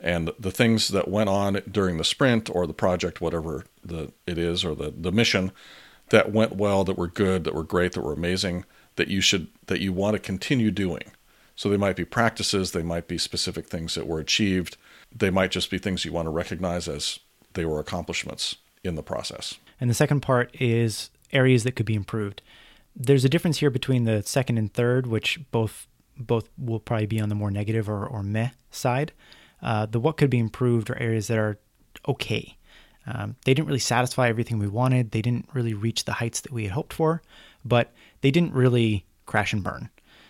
and 0.00 0.30
the 0.38 0.50
things 0.50 0.88
that 0.88 1.08
went 1.08 1.28
on 1.28 1.62
during 1.70 1.98
the 1.98 2.04
sprint 2.04 2.48
or 2.50 2.66
the 2.66 2.72
project, 2.72 3.20
whatever 3.20 3.64
the 3.84 4.12
it 4.26 4.38
is, 4.38 4.64
or 4.64 4.74
the 4.74 4.92
the 4.96 5.12
mission 5.12 5.52
that 6.10 6.32
went 6.32 6.56
well, 6.56 6.84
that 6.84 6.98
were 6.98 7.08
good, 7.08 7.44
that 7.44 7.54
were 7.54 7.64
great, 7.64 7.92
that 7.92 8.02
were 8.02 8.12
amazing, 8.12 8.64
that 8.96 9.08
you 9.08 9.20
should 9.20 9.48
that 9.66 9.80
you 9.80 9.92
want 9.92 10.14
to 10.14 10.18
continue 10.18 10.70
doing. 10.70 11.04
So 11.56 11.68
they 11.68 11.76
might 11.76 11.96
be 11.96 12.04
practices, 12.04 12.72
they 12.72 12.82
might 12.82 13.06
be 13.06 13.18
specific 13.18 13.66
things 13.66 13.94
that 13.94 14.06
were 14.06 14.18
achieved, 14.18 14.76
they 15.14 15.30
might 15.30 15.50
just 15.50 15.70
be 15.70 15.78
things 15.78 16.04
you 16.04 16.12
want 16.12 16.26
to 16.26 16.30
recognize 16.30 16.88
as 16.88 17.18
they 17.52 17.64
were 17.64 17.80
accomplishments 17.80 18.56
in 18.82 18.94
the 18.94 19.02
process. 19.02 19.56
And 19.80 19.90
the 19.90 19.94
second 19.94 20.20
part 20.20 20.54
is 20.58 21.10
areas 21.32 21.64
that 21.64 21.76
could 21.76 21.86
be 21.86 21.94
improved. 21.94 22.42
There's 22.96 23.24
a 23.24 23.28
difference 23.28 23.58
here 23.58 23.70
between 23.70 24.04
the 24.04 24.22
second 24.22 24.58
and 24.58 24.72
third, 24.72 25.06
which 25.06 25.40
both 25.50 25.86
both 26.16 26.48
will 26.58 26.80
probably 26.80 27.06
be 27.06 27.20
on 27.20 27.28
the 27.28 27.34
more 27.34 27.50
negative 27.50 27.88
or, 27.88 28.06
or 28.06 28.22
meh 28.22 28.50
side. 28.70 29.12
Uh, 29.62 29.86
the 29.86 30.00
what 30.00 30.16
could 30.16 30.30
be 30.30 30.38
improved 30.38 30.90
are 30.90 30.98
areas 30.98 31.26
that 31.28 31.38
are 31.38 31.58
okay. 32.08 32.56
Um, 33.06 33.36
they 33.44 33.54
didn't 33.54 33.68
really 33.68 33.78
satisfy 33.78 34.28
everything 34.28 34.58
we 34.58 34.68
wanted. 34.68 35.10
They 35.10 35.22
didn't 35.22 35.48
really 35.52 35.74
reach 35.74 36.04
the 36.04 36.12
heights 36.12 36.40
that 36.42 36.52
we 36.52 36.64
had 36.64 36.72
hoped 36.72 36.92
for, 36.92 37.22
but 37.64 37.92
they 38.20 38.30
didn't 38.30 38.52
really 38.52 39.04
crash 39.26 39.52
and 39.52 39.62
burn. 39.62 39.88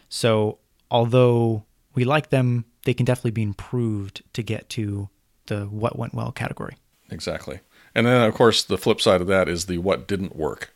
So, 0.09 0.59
although 0.91 1.65
we 1.95 2.05
like 2.05 2.31
them, 2.31 2.65
they 2.85 2.95
can 2.95 3.05
definitely 3.05 3.33
be 3.33 3.43
improved 3.43 4.23
to 4.33 4.43
get 4.43 4.69
to 4.71 5.09
the 5.47 5.65
what 5.67 5.99
went 5.99 6.15
well 6.15 6.33
category. 6.33 6.77
Exactly. 7.11 7.61
And 7.95 8.07
then, 8.07 8.23
of 8.23 8.35
course, 8.35 8.63
the 8.63 8.79
flip 8.79 9.01
side 9.01 9.21
of 9.21 9.27
that 9.27 9.49
is 9.49 9.67
the 9.67 9.79
what 9.79 10.07
didn't 10.07 10.37
work 10.37 10.73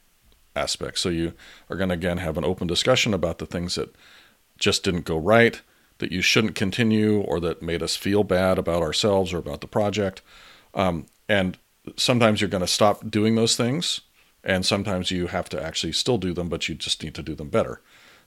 aspect. 0.56 0.98
So, 0.98 1.08
you 1.08 1.32
are 1.70 1.76
going 1.76 1.88
to 1.88 1.94
again 1.94 2.18
have 2.18 2.36
an 2.36 2.44
open 2.44 2.66
discussion 2.66 3.14
about 3.14 3.38
the 3.38 3.46
things 3.46 3.76
that 3.76 3.94
just 4.58 4.84
didn't 4.84 5.04
go 5.04 5.16
right 5.16 5.60
that 5.98 6.12
you 6.12 6.20
shouldn't 6.20 6.54
continue 6.54 7.20
or 7.20 7.40
that 7.40 7.62
made 7.62 7.82
us 7.82 7.96
feel 7.96 8.24
bad 8.24 8.58
about 8.58 8.82
ourselves 8.82 9.32
or 9.32 9.38
about 9.38 9.60
the 9.60 9.66
project. 9.66 10.22
Um, 10.74 11.06
and 11.28 11.56
sometimes 11.96 12.40
you're 12.40 12.50
going 12.50 12.60
to 12.60 12.66
stop 12.66 13.10
doing 13.10 13.34
those 13.34 13.56
things, 13.56 14.00
and 14.42 14.66
sometimes 14.66 15.10
you 15.10 15.28
have 15.28 15.48
to 15.50 15.62
actually 15.62 15.92
still 15.92 16.18
do 16.18 16.32
them, 16.32 16.48
but 16.48 16.68
you 16.68 16.74
just 16.74 17.02
need 17.02 17.14
to 17.14 17.22
do 17.22 17.34
them 17.34 17.48
better. 17.48 17.80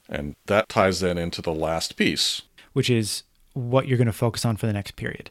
And 0.10 0.36
that 0.46 0.70
ties 0.70 1.02
then 1.02 1.18
into 1.18 1.42
the 1.42 1.54
last 1.54 1.98
piece, 1.98 2.42
which 2.74 2.90
is 2.90 3.24
what 3.54 3.88
you're 3.88 3.98
going 3.98 4.08
to 4.08 4.14
focus 4.14 4.46
on 4.46 4.56
for 4.56 4.68
the 4.68 4.74
next 4.74 4.96
period. 4.96 5.30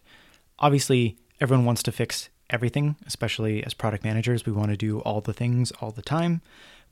Obviously, 0.59 1.17
everyone 1.41 1.65
wants 1.65 1.83
to 1.85 1.93
fix 1.93 2.29
everything, 2.51 2.97
especially 3.07 3.65
as 3.65 3.75
product 3.75 4.05
managers. 4.05 4.45
We 4.45 4.53
want 4.53 4.71
to 4.71 4.77
do 4.77 5.01
all 5.01 5.21
the 5.21 5.33
things 5.33 5.73
all 5.81 5.91
the 5.91 6.03
time. 6.03 6.43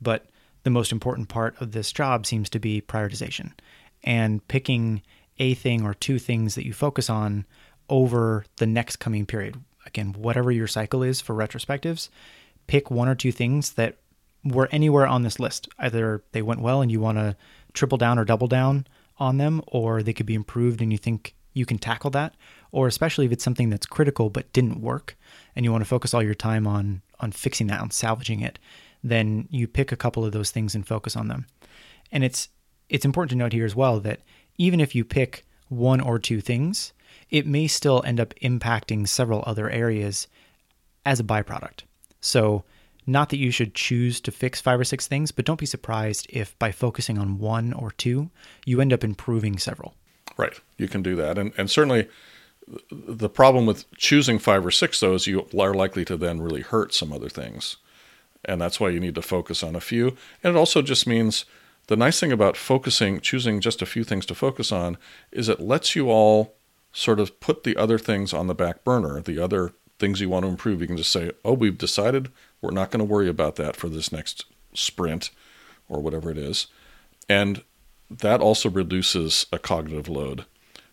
But 0.01 0.25
the 0.63 0.69
most 0.69 0.91
important 0.91 1.29
part 1.29 1.59
of 1.61 1.71
this 1.71 1.91
job 1.91 2.25
seems 2.25 2.49
to 2.49 2.59
be 2.59 2.81
prioritization 2.81 3.51
and 4.03 4.45
picking 4.47 5.01
a 5.37 5.53
thing 5.53 5.83
or 5.83 5.93
two 5.93 6.19
things 6.19 6.55
that 6.55 6.65
you 6.65 6.73
focus 6.73 7.09
on 7.09 7.45
over 7.89 8.45
the 8.57 8.65
next 8.65 8.97
coming 8.97 9.25
period. 9.25 9.61
Again, 9.85 10.13
whatever 10.17 10.51
your 10.51 10.67
cycle 10.67 11.03
is 11.03 11.21
for 11.21 11.35
retrospectives, 11.35 12.09
pick 12.67 12.89
one 12.89 13.07
or 13.07 13.15
two 13.15 13.31
things 13.31 13.73
that 13.73 13.97
were 14.43 14.69
anywhere 14.71 15.07
on 15.07 15.23
this 15.23 15.39
list. 15.39 15.67
Either 15.77 16.23
they 16.31 16.41
went 16.41 16.61
well 16.61 16.81
and 16.81 16.91
you 16.91 16.99
want 16.99 17.17
to 17.17 17.35
triple 17.73 17.97
down 17.97 18.17
or 18.17 18.25
double 18.25 18.47
down 18.47 18.87
on 19.17 19.37
them, 19.37 19.61
or 19.67 20.03
they 20.03 20.13
could 20.13 20.25
be 20.25 20.35
improved 20.35 20.81
and 20.81 20.91
you 20.91 20.97
think 20.97 21.35
you 21.53 21.65
can 21.65 21.77
tackle 21.77 22.09
that, 22.11 22.35
or 22.71 22.87
especially 22.87 23.25
if 23.25 23.31
it's 23.31 23.43
something 23.43 23.69
that's 23.69 23.85
critical 23.85 24.29
but 24.29 24.51
didn't 24.51 24.81
work 24.81 25.17
and 25.55 25.63
you 25.63 25.71
want 25.71 25.81
to 25.81 25.87
focus 25.87 26.13
all 26.13 26.23
your 26.23 26.33
time 26.33 26.67
on 26.67 27.01
on 27.21 27.31
fixing 27.31 27.67
that, 27.67 27.79
on 27.79 27.89
salvaging 27.91 28.41
it, 28.41 28.59
then 29.01 29.47
you 29.49 29.67
pick 29.67 29.91
a 29.91 29.95
couple 29.95 30.25
of 30.25 30.33
those 30.33 30.51
things 30.51 30.75
and 30.75 30.85
focus 30.85 31.15
on 31.15 31.29
them. 31.29 31.45
And 32.11 32.23
it's 32.23 32.49
it's 32.89 33.05
important 33.05 33.29
to 33.29 33.37
note 33.37 33.53
here 33.53 33.65
as 33.65 33.75
well 33.75 33.99
that 34.01 34.19
even 34.57 34.79
if 34.79 34.95
you 34.95 35.03
pick 35.03 35.45
one 35.69 36.01
or 36.01 36.19
two 36.19 36.41
things, 36.41 36.93
it 37.29 37.47
may 37.47 37.67
still 37.67 38.03
end 38.05 38.19
up 38.19 38.33
impacting 38.35 39.07
several 39.07 39.43
other 39.45 39.69
areas 39.69 40.27
as 41.05 41.19
a 41.19 41.23
byproduct. 41.23 41.81
So, 42.21 42.63
not 43.07 43.29
that 43.29 43.37
you 43.37 43.51
should 43.51 43.75
choose 43.75 44.19
to 44.21 44.31
fix 44.31 44.59
five 44.59 44.79
or 44.79 44.83
six 44.83 45.07
things, 45.07 45.31
but 45.31 45.45
don't 45.45 45.59
be 45.59 45.67
surprised 45.67 46.25
if 46.29 46.57
by 46.57 46.71
focusing 46.71 47.19
on 47.19 47.37
one 47.37 47.71
or 47.71 47.91
two, 47.91 48.31
you 48.65 48.81
end 48.81 48.91
up 48.91 49.03
improving 49.03 49.59
several. 49.59 49.93
Right. 50.37 50.59
You 50.77 50.87
can 50.87 51.03
do 51.03 51.15
that. 51.15 51.37
And, 51.37 51.53
and 51.55 51.69
certainly 51.69 52.07
the 52.91 53.29
problem 53.29 53.67
with 53.67 53.89
choosing 53.95 54.39
five 54.39 54.65
or 54.65 54.71
six, 54.71 54.99
though, 54.99 55.13
is 55.13 55.27
you 55.27 55.47
are 55.57 55.73
likely 55.73 56.03
to 56.05 56.17
then 56.17 56.41
really 56.41 56.61
hurt 56.61 56.93
some 56.93 57.13
other 57.13 57.29
things. 57.29 57.77
And 58.43 58.59
that's 58.59 58.79
why 58.79 58.89
you 58.89 58.99
need 58.99 59.15
to 59.15 59.21
focus 59.21 59.63
on 59.63 59.75
a 59.75 59.81
few. 59.81 60.17
And 60.43 60.55
it 60.55 60.57
also 60.57 60.81
just 60.81 61.05
means 61.07 61.45
the 61.87 61.95
nice 61.95 62.19
thing 62.19 62.31
about 62.31 62.57
focusing, 62.57 63.19
choosing 63.19 63.61
just 63.61 63.81
a 63.81 63.85
few 63.85 64.03
things 64.03 64.25
to 64.27 64.35
focus 64.35 64.71
on, 64.71 64.97
is 65.31 65.49
it 65.49 65.59
lets 65.59 65.95
you 65.95 66.09
all 66.09 66.55
sort 66.91 67.19
of 67.19 67.39
put 67.39 67.63
the 67.63 67.77
other 67.77 67.99
things 67.99 68.33
on 68.33 68.47
the 68.47 68.55
back 68.55 68.83
burner, 68.83 69.21
the 69.21 69.39
other 69.39 69.73
things 69.99 70.19
you 70.21 70.29
want 70.29 70.43
to 70.45 70.49
improve. 70.49 70.81
You 70.81 70.87
can 70.87 70.97
just 70.97 71.11
say, 71.11 71.31
oh, 71.43 71.53
we've 71.53 71.77
decided 71.77 72.31
we're 72.61 72.71
not 72.71 72.91
going 72.91 72.99
to 72.99 73.11
worry 73.11 73.29
about 73.29 73.55
that 73.57 73.75
for 73.75 73.89
this 73.89 74.11
next 74.11 74.45
sprint 74.73 75.29
or 75.87 75.99
whatever 75.99 76.31
it 76.31 76.37
is. 76.37 76.67
And 77.29 77.63
that 78.09 78.41
also 78.41 78.69
reduces 78.69 79.45
a 79.51 79.59
cognitive 79.59 80.07
load 80.07 80.45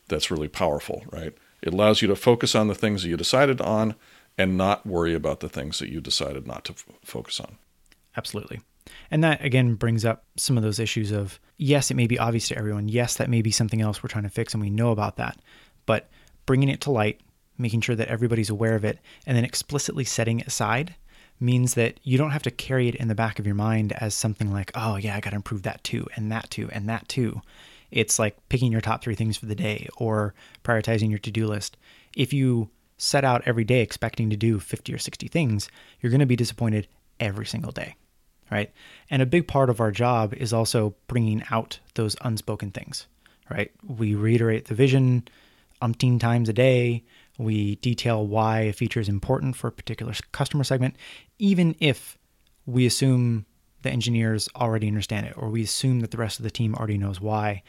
that's 0.09 0.31
really 0.31 0.49
powerful, 0.49 1.05
right? 1.11 1.35
It 1.63 1.73
allows 1.73 2.03
you 2.03 2.09
to 2.09 2.17
focus 2.17 2.55
on 2.55 2.69
the 2.69 2.75
things 2.75 3.03
that 3.03 3.09
you 3.09 3.17
decided 3.17 3.61
on 3.61 3.95
and 4.37 4.57
not 4.57 4.87
worry 4.87 5.15
about 5.15 5.41
the 5.41 5.49
things 5.49 5.79
that 5.79 5.89
you 5.89 6.01
decided 6.01 6.47
not 6.47 6.65
to 6.65 6.73
f- 6.73 6.87
focus 7.05 7.39
on. 7.39 7.57
Absolutely. 8.17 8.61
And 9.11 9.23
that 9.25 9.45
again 9.45 9.75
brings 9.75 10.05
up 10.05 10.25
some 10.37 10.57
of 10.57 10.63
those 10.63 10.79
issues 10.79 11.11
of 11.11 11.39
yes, 11.57 11.91
it 11.91 11.95
may 11.95 12.07
be 12.07 12.19
obvious 12.19 12.49
to 12.49 12.59
everyone. 12.59 12.89
Yes, 12.89 13.17
that 13.17 13.31
may 13.31 13.43
be 13.43 13.51
something 13.51 13.81
else 13.81 14.03
we're 14.03 14.09
trying 14.09 14.25
to 14.25 14.31
fix 14.31 14.55
and 14.55 14.63
we 14.63 14.71
know 14.71 14.91
about 14.91 15.17
that. 15.17 15.39
But 15.87 16.09
bringing 16.47 16.69
it 16.69 16.81
to 16.83 16.91
light, 16.91 17.21
making 17.59 17.83
sure 17.83 17.97
that 17.97 18.09
everybody's 18.09 18.51
aware 18.51 18.75
of 18.75 18.85
it, 18.85 18.99
and 19.27 19.37
then 19.37 19.45
explicitly 19.45 20.05
setting 20.05 20.41
it 20.41 20.47
aside 20.47 20.95
means 21.41 21.75
that 21.75 21.99
you 22.03 22.17
don't 22.17 22.31
have 22.31 22.43
to 22.45 22.51
carry 22.51 22.89
it 22.89 22.95
in 22.95 23.09
the 23.09 23.15
back 23.15 23.39
of 23.39 23.47
your 23.47 23.55
mind 23.55 23.93
as 24.01 24.15
something 24.15 24.53
like, 24.53 24.71
oh, 24.75 24.97
yeah, 24.97 25.17
I 25.17 25.21
got 25.21 25.31
to 25.31 25.37
improve 25.37 25.63
that 25.63 25.83
too, 25.83 26.07
and 26.17 26.31
that 26.31 26.51
too, 26.51 26.69
and 26.73 26.89
that 26.89 27.09
too. 27.09 27.41
It's 27.91 28.19
like 28.19 28.37
picking 28.49 28.73
your 28.73 28.81
top 28.81 29.03
three 29.03 29.15
things 29.15 29.37
for 29.37 29.47
the 29.47 29.55
day 29.55 29.89
or 29.97 30.35
prioritizing 30.65 31.11
your 31.11 31.19
to 31.21 31.31
do 31.31 31.47
list. 31.47 31.77
If 32.17 32.33
you 32.33 32.71
set 32.97 33.25
out 33.25 33.43
every 33.45 33.65
day 33.65 33.81
expecting 33.81 34.31
to 34.31 34.37
do 34.37 34.59
50 34.59 34.95
or 34.95 34.99
60 34.99 35.29
things, 35.29 35.69
you're 36.01 36.11
going 36.11 36.21
to 36.21 36.27
be 36.27 36.37
disappointed 36.37 36.87
every 37.21 37.45
single 37.45 37.73
day, 37.73 37.97
right? 38.53 38.71
And 39.09 39.23
a 39.23 39.27
big 39.27 39.49
part 39.49 39.71
of 39.71 39.81
our 39.81 39.91
job 39.91 40.35
is 40.35 40.53
also 40.53 40.95
bringing 41.09 41.43
out 41.51 41.79
those 41.95 42.15
unspoken 42.21 42.71
things, 42.71 43.07
right? 43.51 43.73
We 43.83 44.15
reiterate 44.15 44.67
the 44.67 44.75
vision 44.75 45.27
umpteen 45.81 46.21
times 46.21 46.51
a 46.51 46.53
day. 46.53 47.03
We 47.39 47.77
detail 47.77 48.27
why 48.27 48.61
a 48.61 48.73
feature 48.75 49.01
is 49.01 49.09
important 49.09 49.57
for 49.57 49.69
a 49.69 49.73
particular 49.73 50.13
customer 50.33 50.65
segment, 50.65 50.97
even 51.39 51.75
if 51.81 52.19
we 52.67 52.85
assume 52.85 53.47
the 53.81 53.91
engineers 53.91 54.49
already 54.55 54.87
understand 54.87 55.27
it 55.27 55.35
or 55.37 55.49
we 55.49 55.63
assume 55.63 56.01
that 56.01 56.11
the 56.11 56.19
rest 56.19 56.39
of 56.39 56.45
the 56.45 56.51
team 56.51 56.75
already 56.75 56.99
knows 56.99 57.21
why. 57.21 57.63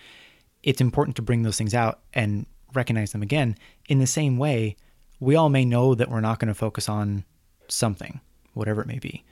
It's 0.64 0.82
important 0.82 1.16
to 1.16 1.22
bring 1.22 1.44
those 1.44 1.58
things 1.58 1.74
out 1.74 2.02
and 2.14 2.46
recognize 2.74 3.14
them 3.14 3.24
again. 3.24 3.56
In 3.88 4.00
the 4.00 4.08
same 4.08 4.38
way, 4.38 4.76
we 5.20 5.36
all 5.36 5.50
may 5.50 5.64
know 5.64 5.96
that 5.96 6.10
we're 6.10 6.20
not 6.20 6.40
going 6.40 6.50
to 6.50 6.54
focus 6.54 6.90
on 6.90 7.24
something, 7.70 8.20
whatever 8.54 8.82
it 8.82 8.88
may 8.88 9.00
be, 9.00 9.24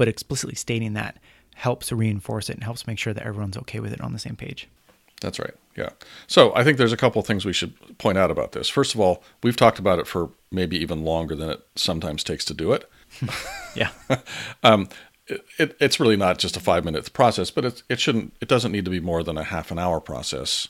but 0.00 0.08
explicitly 0.08 0.54
stating 0.54 0.94
that 0.94 1.18
helps 1.56 1.92
reinforce 1.92 2.48
it 2.48 2.54
and 2.54 2.64
helps 2.64 2.86
make 2.86 2.98
sure 2.98 3.12
that 3.12 3.22
everyone's 3.22 3.58
okay 3.58 3.80
with 3.80 3.92
it 3.92 4.00
on 4.00 4.14
the 4.14 4.18
same 4.18 4.34
page. 4.34 4.66
That's 5.20 5.38
right. 5.38 5.52
Yeah. 5.76 5.90
So 6.26 6.56
I 6.56 6.64
think 6.64 6.78
there's 6.78 6.94
a 6.94 6.96
couple 6.96 7.20
of 7.20 7.26
things 7.26 7.44
we 7.44 7.52
should 7.52 7.74
point 7.98 8.16
out 8.16 8.30
about 8.30 8.52
this. 8.52 8.66
First 8.70 8.94
of 8.94 9.00
all, 9.02 9.22
we've 9.42 9.58
talked 9.58 9.78
about 9.78 9.98
it 9.98 10.06
for 10.06 10.30
maybe 10.50 10.78
even 10.78 11.04
longer 11.04 11.36
than 11.36 11.50
it 11.50 11.60
sometimes 11.74 12.24
takes 12.24 12.46
to 12.46 12.54
do 12.54 12.72
it. 12.72 12.88
yeah. 13.74 13.90
um, 14.62 14.88
it, 15.26 15.76
it's 15.78 16.00
really 16.00 16.16
not 16.16 16.38
just 16.38 16.56
a 16.56 16.60
five 16.60 16.82
minute 16.82 17.12
process, 17.12 17.50
but 17.50 17.66
it, 17.66 17.82
it 17.90 18.00
shouldn't. 18.00 18.32
It 18.40 18.48
doesn't 18.48 18.72
need 18.72 18.86
to 18.86 18.90
be 18.90 19.00
more 19.00 19.22
than 19.22 19.36
a 19.36 19.44
half 19.44 19.70
an 19.70 19.78
hour 19.78 20.00
process 20.00 20.68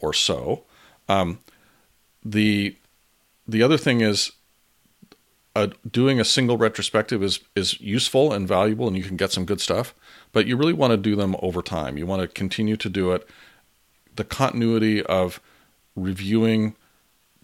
or 0.00 0.12
so. 0.12 0.64
Um, 1.08 1.38
the 2.24 2.76
the 3.46 3.62
other 3.62 3.78
thing 3.78 4.00
is 4.00 4.32
uh, 5.58 5.68
doing 5.90 6.20
a 6.20 6.24
single 6.24 6.56
retrospective 6.56 7.20
is 7.20 7.40
is 7.56 7.80
useful 7.80 8.32
and 8.32 8.46
valuable, 8.46 8.86
and 8.86 8.96
you 8.96 9.02
can 9.02 9.16
get 9.16 9.32
some 9.32 9.44
good 9.44 9.60
stuff. 9.60 9.92
But 10.32 10.46
you 10.46 10.56
really 10.56 10.72
want 10.72 10.92
to 10.92 10.96
do 10.96 11.16
them 11.16 11.34
over 11.40 11.62
time. 11.62 11.98
You 11.98 12.06
want 12.06 12.22
to 12.22 12.28
continue 12.28 12.76
to 12.76 12.88
do 12.88 13.12
it 13.12 13.28
the 14.14 14.22
continuity 14.22 15.02
of 15.04 15.40
reviewing 15.96 16.76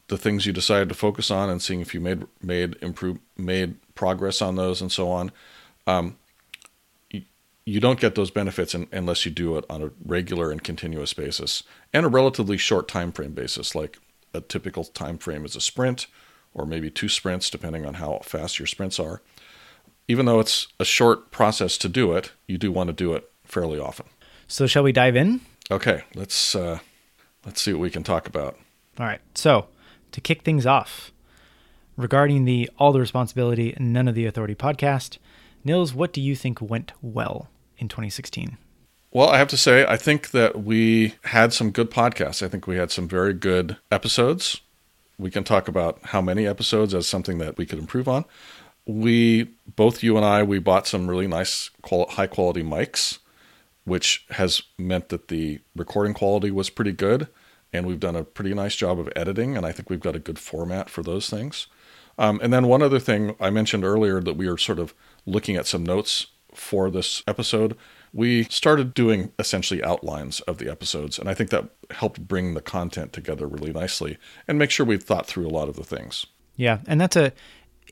the 0.07 0.17
things 0.17 0.47
you 0.47 0.53
decided 0.53 0.89
to 0.91 0.95
focus 0.95 1.29
on 1.29 1.51
and 1.51 1.61
seeing 1.61 1.81
if 1.81 1.93
you 1.93 2.01
made 2.01 2.25
made 2.41 2.77
improve 2.81 3.19
made 3.37 3.75
progress 3.97 4.41
on 4.41 4.55
those 4.55 4.81
and 4.81 4.93
so 4.93 5.11
on. 5.11 5.33
Um, 5.89 6.17
you, 7.11 7.23
you 7.65 7.81
don't 7.81 7.99
get 7.99 8.15
those 8.15 8.31
benefits 8.31 8.77
in, 8.77 8.87
unless 8.93 9.27
you 9.27 9.33
do 9.33 9.57
it 9.57 9.65
on 9.69 9.83
a 9.83 9.91
regular 10.05 10.53
and 10.53 10.63
continuous 10.63 11.15
basis 11.15 11.65
and 11.93 12.07
a 12.07 12.09
relatively 12.09 12.59
short 12.59 12.87
time 12.87 13.11
frame 13.11 13.33
basis, 13.33 13.75
like 13.75 13.99
a 14.33 14.41
typical 14.41 14.85
time 14.85 15.19
frame 15.19 15.45
is 15.45 15.57
a 15.57 15.61
sprint 15.61 16.07
or 16.55 16.65
maybe 16.65 16.91
two 16.91 17.09
sprints, 17.09 17.51
depending 17.51 17.85
on 17.85 17.95
how 17.95 18.21
fast 18.23 18.59
your 18.59 18.67
sprints 18.67 18.99
are. 18.99 19.21
Even 20.09 20.27
though 20.27 20.41
it's 20.41 20.69
a 20.79 20.85
short 20.85 21.31
process 21.31 21.77
to 21.79 21.89
do 21.89 22.13
it, 22.13 22.33
you 22.47 22.59
do 22.59 22.71
want 22.71 22.89
to 22.89 22.93
do 22.93 23.13
it 23.15 23.31
fairly 23.45 23.79
often. 23.79 24.07
So, 24.47 24.67
shall 24.67 24.83
we 24.83 24.93
dive 24.93 25.17
in? 25.17 25.41
Okay, 25.71 26.05
let's 26.15 26.55
uh, 26.55 26.79
let's 27.45 27.61
see 27.61 27.73
what 27.73 27.81
we 27.81 27.91
can 27.91 28.03
talk 28.03 28.27
about. 28.27 28.59
All 28.99 29.07
right. 29.07 29.21
So, 29.35 29.67
to 30.13 30.21
kick 30.21 30.43
things 30.43 30.67
off, 30.67 31.11
regarding 31.97 32.45
the 32.45 32.71
All 32.79 32.93
the 32.93 33.01
Responsibility 33.01 33.73
and 33.75 33.93
None 33.93 34.09
of 34.09 34.15
the 34.15 34.27
Authority 34.27 34.55
podcast, 34.55 35.19
Nils, 35.65 35.95
what 35.95 36.13
do 36.13 36.21
you 36.21 36.37
think 36.37 36.61
went 36.61 36.93
well 37.01 37.49
in 37.79 37.89
2016? 37.89 38.59
Well, 39.11 39.29
I 39.29 39.39
have 39.39 39.49
to 39.49 39.57
say, 39.57 39.87
I 39.87 39.97
think 39.97 40.33
that 40.33 40.65
we 40.65 41.15
had 41.25 41.53
some 41.53 41.71
good 41.71 41.91
podcasts. 41.91 42.45
I 42.45 42.49
think 42.49 42.67
we 42.67 42.77
had 42.77 42.91
some 42.91 43.09
very 43.09 43.33
good 43.33 43.77
episodes. 43.91 44.61
We 45.19 45.31
can 45.31 45.45
talk 45.45 45.69
about 45.69 45.99
how 46.03 46.21
many 46.21 46.47
episodes 46.47 46.95
as 46.95 47.07
something 47.07 47.39
that 47.39 47.57
we 47.57 47.67
could 47.67 47.79
improve 47.79 48.09
on. 48.09 48.25
We, 48.87 49.51
both 49.77 50.03
you 50.03 50.17
and 50.17 50.27
I, 50.27 50.43
we 50.43 50.59
bought 50.59 50.87
some 50.87 51.09
really 51.09 51.27
nice, 51.27 51.71
high 51.85 52.27
quality 52.27 52.63
mics 52.63 53.19
which 53.85 54.25
has 54.31 54.63
meant 54.79 55.11
that 55.11 55.29
the 55.29 55.61
recording 55.77 56.15
quality 56.15 56.51
was 56.51 56.71
pretty 56.71 56.93
good. 56.93 57.29
And 57.73 57.87
we've 57.87 58.01
done 58.01 58.17
a 58.17 58.25
pretty 58.25 58.55
nice 58.55 58.77
job 58.77 58.99
of 58.99 59.13
editing. 59.17 59.57
And 59.57 59.67
I 59.67 59.73
think 59.73 59.91
we've 59.91 60.01
got 60.01 60.17
a 60.17 60.21
good 60.21 60.39
format 60.39 60.89
for 60.89 61.03
those 61.03 61.29
things. 61.29 61.67
Um, 62.17 62.39
and 62.43 62.53
then 62.53 62.69
one 62.69 62.83
other 62.83 63.01
thing 63.01 63.35
I 63.41 63.51
mentioned 63.51 63.85
earlier 63.85 64.21
that 64.21 64.37
we 64.37 64.47
are 64.47 64.57
sort 64.57 64.79
of 64.79 64.95
looking 65.27 65.57
at 65.57 65.67
some 65.67 65.85
notes 65.85 66.29
for 66.55 66.91
this 66.91 67.23
episode. 67.27 67.77
We 68.15 68.45
started 68.45 68.95
doing 68.95 69.33
essentially 69.39 69.83
outlines 69.83 70.41
of 70.43 70.59
the 70.59 70.71
episodes, 70.71 71.19
and 71.19 71.29
I 71.29 71.35
think 71.35 71.51
that 71.51 71.69
helped 71.91 72.27
bring 72.27 72.55
the 72.55 72.63
content 72.63 73.13
together 73.13 73.47
really 73.47 73.73
nicely 73.73 74.19
and 74.49 74.59
make 74.59 74.71
sure 74.71 74.87
we 74.87 74.97
thought 74.99 75.27
through 75.27 75.47
a 75.47 75.51
lot 75.51 75.69
of 75.69 75.77
the 75.77 75.85
things. 75.85 76.25
Yeah, 76.57 76.79
and 76.87 77.01
that's 77.01 77.17
a 77.17 77.33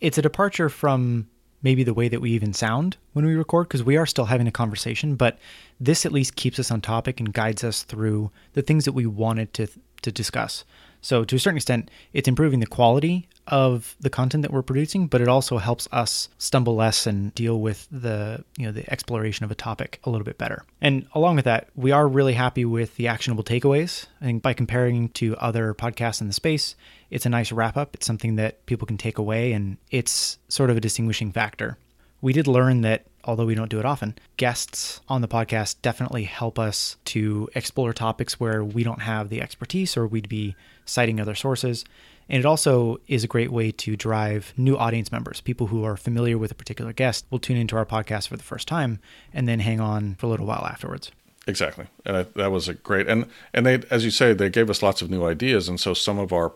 it's 0.00 0.18
a 0.18 0.22
departure 0.22 0.68
from 0.68 1.28
maybe 1.62 1.84
the 1.84 1.94
way 1.94 2.08
that 2.08 2.20
we 2.20 2.30
even 2.30 2.52
sound 2.52 2.96
when 3.12 3.24
we 3.24 3.34
record 3.34 3.68
because 3.68 3.82
we 3.82 3.96
are 3.96 4.06
still 4.06 4.26
having 4.26 4.46
a 4.46 4.52
conversation, 4.52 5.16
but 5.16 5.38
this 5.80 6.06
at 6.06 6.12
least 6.12 6.36
keeps 6.36 6.58
us 6.58 6.70
on 6.70 6.80
topic 6.80 7.20
and 7.20 7.32
guides 7.32 7.62
us 7.62 7.82
through 7.82 8.30
the 8.54 8.62
things 8.62 8.84
that 8.84 8.92
we 8.92 9.06
wanted 9.06 9.52
to 9.54 9.66
to 10.02 10.12
discuss. 10.12 10.64
So 11.00 11.24
to 11.24 11.36
a 11.36 11.38
certain 11.38 11.56
extent, 11.56 11.90
it's 12.12 12.28
improving 12.28 12.60
the 12.60 12.66
quality 12.66 13.28
of 13.48 13.96
the 14.00 14.10
content 14.10 14.42
that 14.42 14.52
we're 14.52 14.62
producing, 14.62 15.06
but 15.06 15.20
it 15.20 15.28
also 15.28 15.58
helps 15.58 15.88
us 15.92 16.28
stumble 16.38 16.76
less 16.76 17.06
and 17.06 17.34
deal 17.34 17.60
with 17.60 17.88
the 17.90 18.44
you 18.56 18.66
know 18.66 18.72
the 18.72 18.90
exploration 18.92 19.44
of 19.44 19.50
a 19.50 19.54
topic 19.54 20.00
a 20.04 20.10
little 20.10 20.24
bit 20.24 20.38
better. 20.38 20.64
And 20.80 21.06
along 21.14 21.36
with 21.36 21.44
that, 21.44 21.68
we 21.74 21.90
are 21.90 22.06
really 22.06 22.34
happy 22.34 22.64
with 22.64 22.96
the 22.96 23.08
actionable 23.08 23.44
takeaways. 23.44 24.06
I 24.20 24.24
think 24.24 24.42
by 24.42 24.54
comparing 24.54 25.08
to 25.10 25.36
other 25.36 25.74
podcasts 25.74 26.20
in 26.20 26.28
the 26.28 26.32
space, 26.32 26.76
it's 27.10 27.26
a 27.26 27.30
nice 27.30 27.52
wrap 27.52 27.76
up. 27.76 27.94
It's 27.94 28.06
something 28.06 28.36
that 28.36 28.64
people 28.66 28.86
can 28.86 28.96
take 28.96 29.18
away, 29.18 29.52
and 29.52 29.76
it's 29.90 30.38
sort 30.48 30.70
of 30.70 30.76
a 30.76 30.80
distinguishing 30.80 31.32
factor. 31.32 31.78
We 32.20 32.32
did 32.32 32.46
learn 32.46 32.82
that 32.82 33.04
although 33.24 33.46
we 33.46 33.54
don't 33.54 33.70
do 33.70 33.78
it 33.78 33.84
often, 33.84 34.16
guests 34.36 35.00
on 35.08 35.20
the 35.20 35.28
podcast 35.28 35.76
definitely 35.82 36.24
help 36.24 36.58
us 36.58 36.96
to 37.06 37.48
explore 37.54 37.92
topics 37.92 38.38
where 38.38 38.64
we 38.64 38.84
don't 38.84 39.02
have 39.02 39.28
the 39.28 39.40
expertise 39.40 39.96
or 39.96 40.06
we'd 40.06 40.28
be 40.28 40.54
citing 40.84 41.20
other 41.20 41.34
sources. 41.34 41.84
And 42.32 42.40
it 42.40 42.46
also 42.46 42.98
is 43.08 43.22
a 43.22 43.28
great 43.28 43.52
way 43.52 43.70
to 43.72 43.94
drive 43.94 44.54
new 44.56 44.74
audience 44.78 45.12
members. 45.12 45.42
People 45.42 45.66
who 45.66 45.84
are 45.84 45.98
familiar 45.98 46.38
with 46.38 46.50
a 46.50 46.54
particular 46.54 46.94
guest 46.94 47.26
will 47.30 47.38
tune 47.38 47.58
into 47.58 47.76
our 47.76 47.84
podcast 47.84 48.28
for 48.28 48.38
the 48.38 48.42
first 48.42 48.66
time 48.66 49.00
and 49.34 49.46
then 49.46 49.60
hang 49.60 49.80
on 49.80 50.14
for 50.14 50.26
a 50.26 50.28
little 50.30 50.46
while 50.46 50.64
afterwards. 50.64 51.12
Exactly, 51.46 51.86
and 52.06 52.16
I, 52.16 52.22
that 52.36 52.50
was 52.50 52.68
a 52.68 52.74
great 52.74 53.08
and 53.08 53.26
and 53.52 53.66
they, 53.66 53.82
as 53.90 54.04
you 54.04 54.10
say, 54.12 54.32
they 54.32 54.48
gave 54.48 54.70
us 54.70 54.80
lots 54.80 55.02
of 55.02 55.10
new 55.10 55.26
ideas, 55.26 55.68
and 55.68 55.78
so 55.78 55.92
some 55.92 56.18
of 56.18 56.32
our 56.32 56.52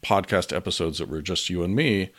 podcast 0.00 0.54
episodes 0.56 0.98
that 0.98 1.08
were 1.08 1.20
just 1.20 1.50
you 1.50 1.64
and 1.64 1.74
me 1.74 2.10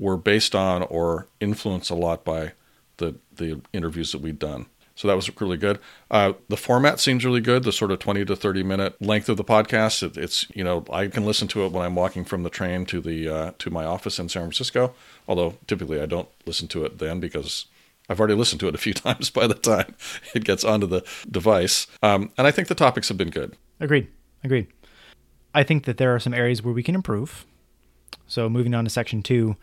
were 0.00 0.16
based 0.16 0.54
on 0.54 0.82
or 0.82 1.28
influenced 1.40 1.90
a 1.90 1.94
lot 1.94 2.24
by 2.24 2.52
the 2.96 3.14
the 3.36 3.60
interviews 3.72 4.10
that 4.12 4.20
we'd 4.20 4.40
done. 4.40 4.66
So 4.96 5.08
that 5.08 5.14
was 5.14 5.28
really 5.40 5.56
good. 5.56 5.80
Uh, 6.10 6.34
the 6.48 6.56
format 6.56 7.00
seems 7.00 7.24
really 7.24 7.40
good. 7.40 7.64
The 7.64 7.72
sort 7.72 7.90
of 7.90 7.98
twenty 7.98 8.24
to 8.24 8.36
thirty 8.36 8.62
minute 8.62 9.00
length 9.02 9.28
of 9.28 9.36
the 9.36 9.44
podcast. 9.44 10.02
It, 10.02 10.16
it's 10.16 10.48
you 10.54 10.62
know 10.62 10.84
I 10.92 11.08
can 11.08 11.26
listen 11.26 11.48
to 11.48 11.64
it 11.64 11.72
when 11.72 11.84
I'm 11.84 11.96
walking 11.96 12.24
from 12.24 12.44
the 12.44 12.50
train 12.50 12.86
to 12.86 13.00
the 13.00 13.28
uh, 13.28 13.50
to 13.58 13.70
my 13.70 13.84
office 13.84 14.18
in 14.18 14.28
San 14.28 14.42
Francisco. 14.42 14.94
Although 15.26 15.56
typically 15.66 16.00
I 16.00 16.06
don't 16.06 16.28
listen 16.46 16.68
to 16.68 16.84
it 16.84 16.98
then 16.98 17.18
because 17.18 17.66
I've 18.08 18.20
already 18.20 18.34
listened 18.34 18.60
to 18.60 18.68
it 18.68 18.74
a 18.74 18.78
few 18.78 18.94
times 18.94 19.30
by 19.30 19.46
the 19.46 19.54
time 19.54 19.94
it 20.34 20.44
gets 20.44 20.64
onto 20.64 20.86
the 20.86 21.02
device. 21.30 21.86
Um, 22.02 22.30
and 22.38 22.46
I 22.46 22.50
think 22.50 22.68
the 22.68 22.74
topics 22.74 23.08
have 23.08 23.18
been 23.18 23.30
good. 23.30 23.56
Agreed. 23.80 24.08
Agreed. 24.42 24.68
I 25.54 25.62
think 25.62 25.84
that 25.84 25.98
there 25.98 26.14
are 26.14 26.20
some 26.20 26.34
areas 26.34 26.62
where 26.62 26.74
we 26.74 26.82
can 26.82 26.94
improve. 26.94 27.46
So 28.26 28.48
moving 28.48 28.74
on 28.74 28.84
to 28.84 28.90
section 28.90 29.22
two, 29.22 29.56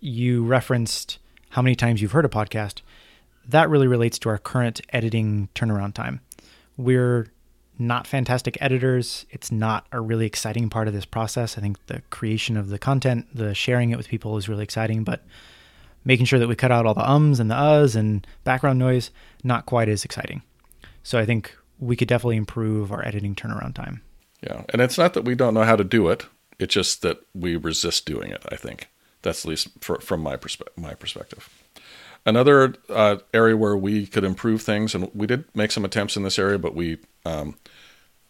you 0.00 0.44
referenced 0.44 1.18
how 1.50 1.62
many 1.62 1.74
times 1.74 2.00
you've 2.00 2.12
heard 2.12 2.24
a 2.24 2.28
podcast. 2.28 2.80
That 3.48 3.68
really 3.68 3.86
relates 3.88 4.18
to 4.20 4.28
our 4.28 4.38
current 4.38 4.80
editing 4.90 5.48
turnaround 5.54 5.94
time. 5.94 6.20
We're 6.76 7.28
not 7.78 8.06
fantastic 8.06 8.56
editors. 8.60 9.26
It's 9.30 9.50
not 9.50 9.86
a 9.92 10.00
really 10.00 10.26
exciting 10.26 10.70
part 10.70 10.88
of 10.88 10.94
this 10.94 11.04
process. 11.04 11.58
I 11.58 11.60
think 11.60 11.84
the 11.86 12.02
creation 12.10 12.56
of 12.56 12.68
the 12.68 12.78
content, 12.78 13.26
the 13.34 13.54
sharing 13.54 13.90
it 13.90 13.96
with 13.96 14.08
people 14.08 14.36
is 14.36 14.48
really 14.48 14.62
exciting, 14.62 15.04
but 15.04 15.24
making 16.04 16.26
sure 16.26 16.38
that 16.38 16.48
we 16.48 16.54
cut 16.54 16.72
out 16.72 16.86
all 16.86 16.94
the 16.94 17.08
ums 17.08 17.40
and 17.40 17.50
the 17.50 17.54
uhs 17.54 17.96
and 17.96 18.26
background 18.44 18.78
noise, 18.78 19.10
not 19.42 19.66
quite 19.66 19.88
as 19.88 20.04
exciting. 20.04 20.42
So 21.02 21.18
I 21.18 21.24
think 21.24 21.54
we 21.78 21.96
could 21.96 22.08
definitely 22.08 22.36
improve 22.36 22.92
our 22.92 23.04
editing 23.06 23.34
turnaround 23.34 23.74
time. 23.74 24.02
Yeah. 24.42 24.62
And 24.70 24.80
it's 24.80 24.98
not 24.98 25.14
that 25.14 25.24
we 25.24 25.34
don't 25.34 25.54
know 25.54 25.64
how 25.64 25.76
to 25.76 25.84
do 25.84 26.08
it, 26.08 26.26
it's 26.58 26.74
just 26.74 27.02
that 27.02 27.18
we 27.34 27.56
resist 27.56 28.06
doing 28.06 28.30
it, 28.30 28.44
I 28.50 28.56
think. 28.56 28.88
That's 29.22 29.44
at 29.44 29.48
least 29.48 29.68
for, 29.80 30.00
from 30.00 30.20
my, 30.20 30.36
perspe- 30.36 30.76
my 30.76 30.94
perspective. 30.94 31.48
Another 32.24 32.74
uh, 32.88 33.16
area 33.34 33.56
where 33.56 33.76
we 33.76 34.06
could 34.06 34.22
improve 34.22 34.62
things, 34.62 34.94
and 34.94 35.10
we 35.12 35.26
did 35.26 35.44
make 35.54 35.72
some 35.72 35.84
attempts 35.84 36.16
in 36.16 36.22
this 36.22 36.38
area, 36.38 36.58
but 36.58 36.74
we 36.74 36.98
um, 37.24 37.56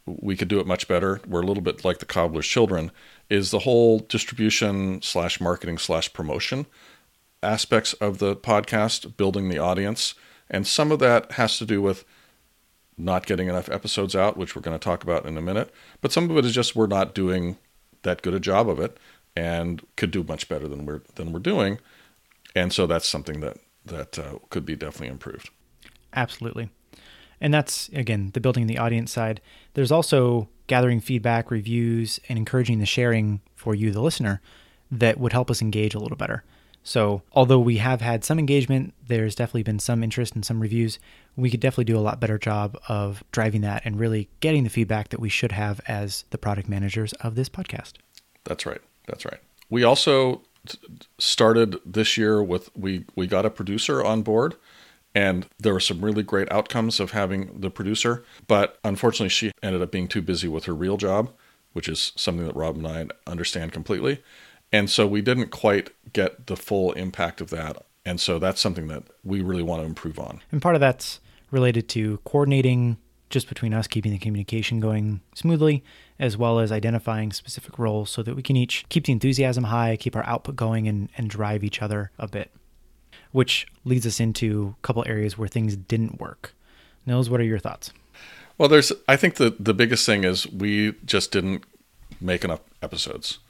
we 0.07 0.37
could 0.37 0.49
do 0.49 0.61
it 0.61 0.67
much 0.67 0.89
better. 0.89 1.21
We're 1.27 1.43
a 1.43 1.47
little 1.47 1.63
bit 1.63 1.85
like 1.85 1.99
the 1.99 2.07
cobbler's 2.07 2.47
children. 2.47 2.91
Is 3.29 3.51
the 3.51 3.61
whole 3.61 3.99
distribution 3.99 5.03
slash 5.03 5.41
marketing 5.41 5.79
slash 5.79 6.13
promotion 6.13 6.67
aspects 7.43 7.93
of 7.95 8.19
the 8.19 8.35
podcast, 8.37 9.17
building 9.17 9.49
the 9.49 9.59
audience, 9.59 10.15
and 10.49 10.67
some 10.67 10.91
of 10.91 10.99
that 11.01 11.33
has 11.33 11.59
to 11.59 11.67
do 11.67 11.83
with 11.83 12.05
not 12.97 13.27
getting 13.27 13.49
enough 13.49 13.71
episodes 13.71 14.15
out, 14.15 14.37
which 14.37 14.55
we're 14.55 14.63
going 14.63 14.79
to 14.79 14.83
talk 14.83 15.03
about 15.03 15.27
in 15.27 15.37
a 15.37 15.43
minute. 15.43 15.73
But 16.01 16.13
some 16.13 16.31
of 16.31 16.37
it 16.37 16.45
is 16.45 16.55
just 16.55 16.77
we're 16.77 16.87
not 16.87 17.15
doing 17.15 17.59
that 18.03 18.23
good 18.23 18.35
a 18.35 18.41
job 18.41 18.69
of 18.69 18.81
it, 18.81 18.97
and 19.37 19.87
could 19.97 20.11
do 20.11 20.23
much 20.23 20.49
better 20.49 20.67
than 20.67 20.87
we're 20.87 21.03
than 21.15 21.33
we're 21.33 21.41
doing. 21.41 21.79
And 22.55 22.73
so 22.73 22.87
that's 22.87 23.09
something 23.09 23.41
that 23.41 23.59
that 23.85 24.19
uh, 24.19 24.39
could 24.51 24.65
be 24.65 24.77
definitely 24.77 25.09
improved. 25.09 25.51
Absolutely. 26.15 26.71
And 27.41 27.53
that's, 27.53 27.89
again, 27.89 28.31
the 28.35 28.41
building 28.41 28.67
the 28.67 28.79
audience 28.79 29.11
side. 29.11 29.41
There's 29.75 29.91
also 29.91 30.49
gathering 30.69 31.01
feedback, 31.01 31.51
reviews, 31.51 32.21
and 32.29 32.39
encouraging 32.39 32.79
the 32.79 32.87
sharing 32.87 33.41
for 33.57 33.75
you, 33.75 33.91
the 33.91 34.01
listener, 34.01 34.41
that 34.91 35.19
would 35.19 35.33
help 35.33 35.51
us 35.51 35.61
engage 35.61 35.95
a 35.95 35.99
little 35.99 36.17
better. 36.17 36.45
So, 36.85 37.23
although 37.33 37.61
we 37.61 37.79
have 37.79 38.01
had 38.01 38.25
some 38.25 38.39
engagement, 38.39 38.95
there's 39.07 39.37
definitely 39.37 39.63
been 39.63 39.79
some 39.79 40.03
interest 40.03 40.35
and 40.35 40.45
some 40.45 40.61
reviews. 40.61 40.99
We 41.37 41.51
could 41.51 41.61
definitely 41.61 41.85
do 41.85 41.99
a 41.99 42.01
lot 42.01 42.21
better 42.21 42.39
job 42.39 42.77
of 42.89 43.23
driving 43.31 43.61
that 43.61 43.83
and 43.85 43.99
really 43.99 44.29
getting 44.41 44.65
the 44.65 44.71
feedback 44.71 45.11
that 45.11 45.21
we 45.21 45.29
should 45.29 45.53
have 45.53 45.81
as 45.87 46.25
the 46.31 46.39
product 46.39 46.69
managers 46.69 47.13
of 47.15 47.37
this 47.37 47.49
podcast. 47.49 47.95
That's 48.45 48.67
right. 48.67 48.81
That's 49.07 49.25
right. 49.25 49.39
We 49.71 49.85
also 49.85 50.43
started 51.23 51.79
this 51.85 52.17
year 52.17 52.43
with 52.43 52.71
we 52.77 53.05
we 53.15 53.27
got 53.27 53.47
a 53.47 53.51
producer 53.51 54.03
on 54.03 54.23
board 54.23 54.57
and 55.15 55.47
there 55.59 55.75
were 55.75 55.81
some 55.81 56.05
really 56.05 56.23
great 56.23 56.51
outcomes 56.51 56.99
of 56.99 57.13
having 57.13 57.61
the 57.61 57.71
producer 57.71 58.25
but 58.47 58.79
unfortunately 58.83 59.29
she 59.29 59.53
ended 59.63 59.83
up 59.83 59.91
being 59.91 60.09
too 60.09 60.23
busy 60.23 60.49
with 60.49 60.65
her 60.65 60.75
real 60.75 60.97
job 60.97 61.31
which 61.73 61.89
is 61.89 62.13
something 62.17 62.47
that 62.47 62.57
rob 62.57 62.77
and 62.77 62.87
i 62.87 63.07
understand 63.27 63.73
completely. 63.73 64.23
And 64.73 64.89
so 64.89 65.07
we 65.07 65.21
didn't 65.21 65.51
quite 65.51 65.91
get 66.13 66.47
the 66.47 66.57
full 66.57 66.93
impact 66.93 67.41
of 67.41 67.51
that. 67.51 67.85
And 68.05 68.21
so 68.21 68.39
that's 68.39 68.61
something 68.61 68.89
that 68.89 69.05
we 69.23 69.43
really 69.43 69.63
want 69.63 69.83
to 69.83 69.87
improve 69.87 70.19
on. 70.19 70.41
And 70.51 70.63
part 70.63 70.75
of 70.75 70.81
that's 70.81 71.21
related 71.51 71.89
to 71.91 72.19
coordinating 72.25 72.97
just 73.29 73.49
between 73.49 73.75
us 73.75 73.87
keeping 73.87 74.13
the 74.13 74.19
communication 74.19 74.81
going 74.81 75.21
smoothly, 75.35 75.85
as 76.23 76.37
well 76.37 76.61
as 76.61 76.71
identifying 76.71 77.33
specific 77.33 77.81
roles 77.81 78.09
so 78.09 78.23
that 78.23 78.37
we 78.37 78.43
can 78.43 78.55
each 78.55 78.87
keep 78.89 79.07
the 79.07 79.13
enthusiasm 79.13 79.65
high, 79.65 79.97
keep 79.97 80.15
our 80.15 80.25
output 80.25 80.55
going, 80.55 80.87
and, 80.87 81.09
and 81.19 81.29
drive 81.29 81.65
each 81.65 81.83
other 81.83 82.13
a 82.17 82.29
bit. 82.29 82.53
Which 83.33 83.67
leads 83.85 84.07
us 84.07 84.21
into 84.21 84.77
a 84.79 84.87
couple 84.87 85.03
areas 85.05 85.37
where 85.37 85.49
things 85.49 85.75
didn't 85.75 86.21
work. 86.21 86.55
Nils, 87.07 87.29
what 87.29 87.41
are 87.41 87.45
your 87.45 87.59
thoughts? 87.59 87.93
Well, 88.57 88.69
there's, 88.69 88.93
I 89.09 89.17
think 89.17 89.35
the, 89.35 89.57
the 89.59 89.75
biggest 89.75 90.07
thing 90.07 90.23
is 90.23 90.47
we 90.49 90.93
just 91.05 91.33
didn't 91.33 91.65
make 92.21 92.45
enough 92.45 92.61
episodes. 92.83 93.41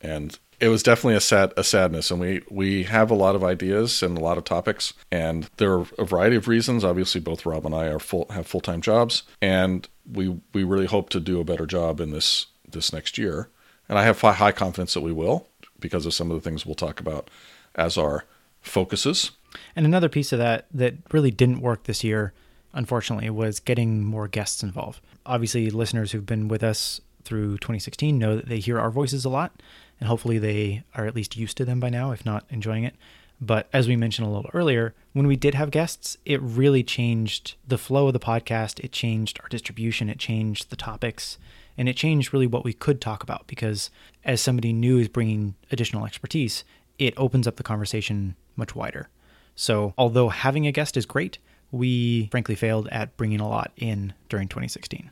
And 0.00 0.38
it 0.64 0.68
was 0.68 0.82
definitely 0.82 1.14
a 1.14 1.20
sad 1.20 1.52
a 1.58 1.62
sadness. 1.62 2.10
And 2.10 2.18
we 2.18 2.42
we 2.50 2.84
have 2.84 3.10
a 3.10 3.14
lot 3.14 3.34
of 3.34 3.44
ideas 3.44 4.02
and 4.02 4.16
a 4.16 4.20
lot 4.20 4.38
of 4.38 4.44
topics. 4.44 4.94
And 5.12 5.50
there 5.58 5.74
are 5.74 5.86
a 5.98 6.04
variety 6.04 6.36
of 6.36 6.48
reasons. 6.48 6.84
Obviously 6.84 7.20
both 7.20 7.44
rob 7.44 7.66
and 7.66 7.74
i 7.74 7.86
are 7.86 7.98
full 7.98 8.26
have 8.30 8.46
full-time 8.46 8.80
jobs. 8.80 9.24
And 9.42 9.86
we 10.10 10.40
we 10.54 10.64
really 10.64 10.86
hope 10.86 11.10
to 11.10 11.20
do 11.20 11.38
a 11.38 11.44
better 11.44 11.66
job 11.66 12.00
in 12.00 12.12
this 12.12 12.46
this 12.66 12.92
next 12.94 13.18
year. 13.18 13.50
And 13.90 13.98
i 13.98 14.04
have 14.04 14.20
high 14.20 14.52
confidence 14.52 14.94
that 14.94 15.02
we 15.02 15.12
will 15.12 15.46
because 15.80 16.06
of 16.06 16.14
some 16.14 16.30
of 16.30 16.36
the 16.36 16.48
things 16.48 16.64
we'll 16.64 16.74
talk 16.74 16.98
about 16.98 17.28
as 17.74 17.98
our 17.98 18.24
focuses. 18.62 19.32
And 19.76 19.84
another 19.84 20.08
piece 20.08 20.32
of 20.32 20.38
that 20.38 20.66
that 20.72 20.94
really 21.12 21.30
didn't 21.30 21.60
work 21.60 21.84
this 21.84 22.02
year 22.02 22.32
unfortunately 22.72 23.28
was 23.28 23.60
getting 23.60 24.02
more 24.02 24.28
guests 24.28 24.62
involved. 24.62 25.00
Obviously 25.26 25.70
listeners 25.70 26.12
who've 26.12 26.26
been 26.26 26.48
with 26.48 26.64
us 26.64 27.02
through 27.22 27.58
2016 27.58 28.18
know 28.18 28.36
that 28.36 28.48
they 28.48 28.58
hear 28.58 28.78
our 28.78 28.90
voices 28.90 29.24
a 29.24 29.28
lot 29.28 29.52
and 30.00 30.08
hopefully 30.08 30.38
they 30.38 30.84
are 30.94 31.06
at 31.06 31.14
least 31.14 31.36
used 31.36 31.56
to 31.56 31.64
them 31.64 31.80
by 31.80 31.88
now, 31.88 32.10
if 32.10 32.24
not 32.24 32.44
enjoying 32.50 32.84
it. 32.84 32.94
But 33.40 33.68
as 33.72 33.88
we 33.88 33.96
mentioned 33.96 34.26
a 34.26 34.30
little 34.30 34.50
earlier, 34.54 34.94
when 35.12 35.26
we 35.26 35.36
did 35.36 35.54
have 35.54 35.70
guests, 35.70 36.16
it 36.24 36.40
really 36.40 36.82
changed 36.82 37.56
the 37.66 37.78
flow 37.78 38.06
of 38.06 38.12
the 38.12 38.20
podcast. 38.20 38.82
It 38.82 38.92
changed 38.92 39.40
our 39.42 39.48
distribution, 39.48 40.08
it 40.08 40.18
changed 40.18 40.70
the 40.70 40.76
topics, 40.76 41.38
and 41.76 41.88
it 41.88 41.96
changed 41.96 42.32
really 42.32 42.46
what 42.46 42.64
we 42.64 42.72
could 42.72 43.00
talk 43.00 43.22
about 43.22 43.46
because 43.46 43.90
as 44.24 44.40
somebody 44.40 44.72
new 44.72 44.98
is 44.98 45.08
bringing 45.08 45.54
additional 45.70 46.06
expertise, 46.06 46.64
it 46.98 47.14
opens 47.16 47.46
up 47.46 47.56
the 47.56 47.62
conversation 47.62 48.36
much 48.56 48.74
wider. 48.74 49.08
So, 49.56 49.94
although 49.98 50.28
having 50.28 50.66
a 50.66 50.72
guest 50.72 50.96
is 50.96 51.06
great, 51.06 51.38
we 51.70 52.28
frankly 52.30 52.54
failed 52.54 52.88
at 52.88 53.16
bringing 53.16 53.40
a 53.40 53.48
lot 53.48 53.72
in 53.76 54.14
during 54.28 54.48
2016. 54.48 55.10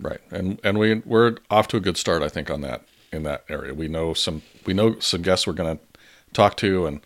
Right. 0.00 0.20
And 0.30 0.60
and 0.64 0.78
we 0.78 0.96
we're 1.06 1.36
off 1.50 1.68
to 1.68 1.76
a 1.76 1.80
good 1.80 1.96
start 1.96 2.22
I 2.22 2.28
think 2.28 2.50
on 2.50 2.60
that 2.62 2.84
in 3.14 3.22
that 3.24 3.44
area. 3.48 3.74
We 3.74 3.88
know 3.88 4.14
some 4.14 4.42
we 4.66 4.74
know 4.74 4.98
some 4.98 5.22
guests 5.22 5.46
we're 5.46 5.54
going 5.54 5.78
to 5.78 5.84
talk 6.32 6.56
to, 6.58 6.86
and 6.86 7.00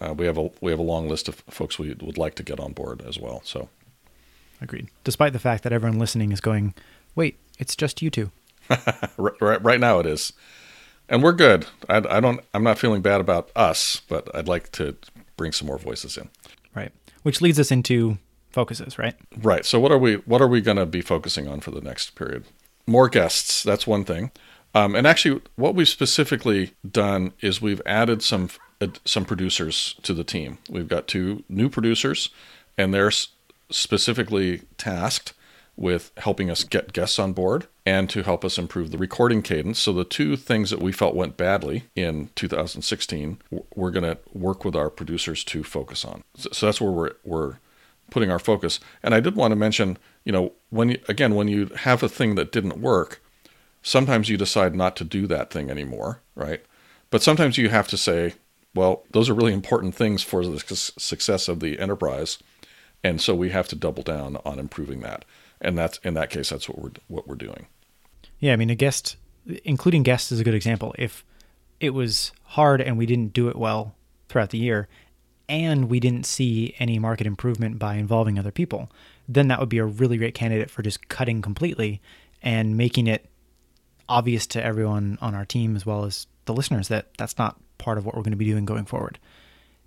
uh, 0.00 0.14
we 0.14 0.26
have 0.26 0.38
a 0.38 0.50
we 0.60 0.70
have 0.70 0.80
a 0.80 0.84
long 0.84 1.08
list 1.08 1.28
of 1.28 1.36
folks 1.48 1.78
we 1.78 1.94
would 2.00 2.18
like 2.18 2.34
to 2.36 2.42
get 2.42 2.58
on 2.58 2.72
board 2.72 3.02
as 3.02 3.18
well. 3.18 3.40
So, 3.44 3.68
agreed. 4.60 4.88
Despite 5.04 5.32
the 5.32 5.38
fact 5.38 5.62
that 5.64 5.72
everyone 5.72 5.98
listening 5.98 6.32
is 6.32 6.40
going, 6.40 6.74
wait, 7.14 7.38
it's 7.58 7.76
just 7.76 8.02
you 8.02 8.10
two. 8.10 8.30
right, 9.16 9.62
right 9.62 9.80
now 9.80 9.98
it 9.98 10.06
is, 10.06 10.32
and 11.08 11.22
we're 11.22 11.32
good. 11.32 11.66
I, 11.88 11.96
I 11.96 12.20
don't. 12.20 12.40
I'm 12.54 12.64
not 12.64 12.78
feeling 12.78 13.02
bad 13.02 13.20
about 13.20 13.50
us, 13.54 14.02
but 14.08 14.34
I'd 14.34 14.48
like 14.48 14.72
to 14.72 14.96
bring 15.36 15.52
some 15.52 15.66
more 15.66 15.78
voices 15.78 16.16
in. 16.16 16.30
Right, 16.74 16.92
which 17.22 17.40
leads 17.40 17.60
us 17.60 17.70
into 17.70 18.18
focuses, 18.52 18.98
right? 18.98 19.14
Right. 19.38 19.64
So 19.64 19.80
what 19.80 19.90
are 19.90 19.98
we 19.98 20.16
what 20.16 20.40
are 20.40 20.48
we 20.48 20.60
going 20.60 20.76
to 20.76 20.86
be 20.86 21.00
focusing 21.00 21.48
on 21.48 21.60
for 21.60 21.70
the 21.70 21.80
next 21.80 22.14
period? 22.14 22.44
More 22.86 23.08
guests. 23.08 23.62
That's 23.62 23.86
one 23.86 24.04
thing. 24.04 24.30
Um, 24.74 24.94
and 24.94 25.06
actually, 25.06 25.40
what 25.56 25.74
we've 25.74 25.88
specifically 25.88 26.74
done 26.88 27.32
is 27.40 27.60
we've 27.60 27.82
added 27.84 28.22
some 28.22 28.48
uh, 28.80 28.88
some 29.04 29.24
producers 29.24 29.96
to 30.02 30.14
the 30.14 30.24
team. 30.24 30.58
We've 30.68 30.88
got 30.88 31.08
two 31.08 31.44
new 31.48 31.68
producers, 31.68 32.30
and 32.78 32.92
they're 32.92 33.12
specifically 33.70 34.62
tasked 34.78 35.34
with 35.76 36.10
helping 36.18 36.50
us 36.50 36.64
get 36.64 36.92
guests 36.92 37.18
on 37.18 37.32
board 37.32 37.66
and 37.86 38.08
to 38.10 38.22
help 38.22 38.44
us 38.44 38.58
improve 38.58 38.90
the 38.90 38.98
recording 38.98 39.42
cadence. 39.42 39.78
So 39.78 39.92
the 39.92 40.04
two 40.04 40.36
things 40.36 40.70
that 40.70 40.80
we 40.80 40.92
felt 40.92 41.14
went 41.14 41.36
badly 41.36 41.84
in 41.96 42.28
2016, 42.34 43.38
we're 43.74 43.90
going 43.90 44.04
to 44.04 44.18
work 44.34 44.64
with 44.64 44.76
our 44.76 44.90
producers 44.90 45.42
to 45.44 45.64
focus 45.64 46.04
on. 46.04 46.22
So 46.36 46.66
that's 46.66 46.80
where 46.80 46.92
we're 46.92 47.12
we're 47.24 47.56
putting 48.10 48.30
our 48.30 48.38
focus. 48.38 48.78
And 49.02 49.14
I 49.14 49.20
did 49.20 49.36
want 49.36 49.52
to 49.52 49.56
mention, 49.56 49.96
you 50.24 50.32
know, 50.32 50.52
when 50.70 50.90
you, 50.90 50.98
again 51.08 51.34
when 51.34 51.48
you 51.48 51.66
have 51.76 52.02
a 52.02 52.08
thing 52.08 52.34
that 52.34 52.52
didn't 52.52 52.80
work, 52.80 53.22
Sometimes 53.82 54.28
you 54.28 54.36
decide 54.36 54.74
not 54.74 54.96
to 54.96 55.04
do 55.04 55.26
that 55.26 55.50
thing 55.50 55.70
anymore, 55.70 56.20
right? 56.34 56.64
But 57.10 57.22
sometimes 57.22 57.58
you 57.58 57.68
have 57.68 57.88
to 57.88 57.96
say, 57.96 58.34
well, 58.74 59.04
those 59.10 59.28
are 59.28 59.34
really 59.34 59.52
important 59.52 59.94
things 59.94 60.22
for 60.22 60.46
the 60.46 60.58
success 60.76 61.48
of 61.48 61.60
the 61.60 61.78
enterprise, 61.78 62.38
and 63.04 63.20
so 63.20 63.34
we 63.34 63.50
have 63.50 63.68
to 63.68 63.76
double 63.76 64.02
down 64.02 64.38
on 64.44 64.58
improving 64.58 65.00
that. 65.00 65.24
And 65.60 65.76
that's 65.76 65.98
in 65.98 66.14
that 66.14 66.30
case, 66.30 66.50
that's 66.50 66.68
what 66.68 66.78
we're 66.78 66.92
what 67.08 67.28
we're 67.28 67.34
doing. 67.34 67.66
Yeah, 68.38 68.52
I 68.52 68.56
mean, 68.56 68.70
a 68.70 68.74
guest, 68.74 69.16
including 69.64 70.02
guests, 70.02 70.32
is 70.32 70.40
a 70.40 70.44
good 70.44 70.54
example. 70.54 70.94
If 70.98 71.24
it 71.80 71.90
was 71.90 72.32
hard 72.44 72.80
and 72.80 72.96
we 72.96 73.06
didn't 73.06 73.32
do 73.32 73.48
it 73.48 73.56
well 73.56 73.94
throughout 74.28 74.50
the 74.50 74.58
year, 74.58 74.88
and 75.48 75.90
we 75.90 76.00
didn't 76.00 76.24
see 76.24 76.74
any 76.78 76.98
market 76.98 77.26
improvement 77.26 77.78
by 77.78 77.96
involving 77.96 78.38
other 78.38 78.50
people, 78.50 78.90
then 79.28 79.48
that 79.48 79.60
would 79.60 79.68
be 79.68 79.78
a 79.78 79.84
really 79.84 80.16
great 80.16 80.34
candidate 80.34 80.70
for 80.70 80.82
just 80.82 81.08
cutting 81.08 81.42
completely 81.42 82.00
and 82.42 82.76
making 82.76 83.06
it 83.06 83.28
obvious 84.08 84.46
to 84.48 84.64
everyone 84.64 85.18
on 85.20 85.34
our 85.34 85.44
team 85.44 85.76
as 85.76 85.86
well 85.86 86.04
as 86.04 86.26
the 86.44 86.54
listeners 86.54 86.88
that 86.88 87.06
that's 87.16 87.38
not 87.38 87.58
part 87.78 87.98
of 87.98 88.04
what 88.04 88.14
we're 88.14 88.22
going 88.22 88.32
to 88.32 88.36
be 88.36 88.46
doing 88.46 88.64
going 88.64 88.84
forward. 88.84 89.18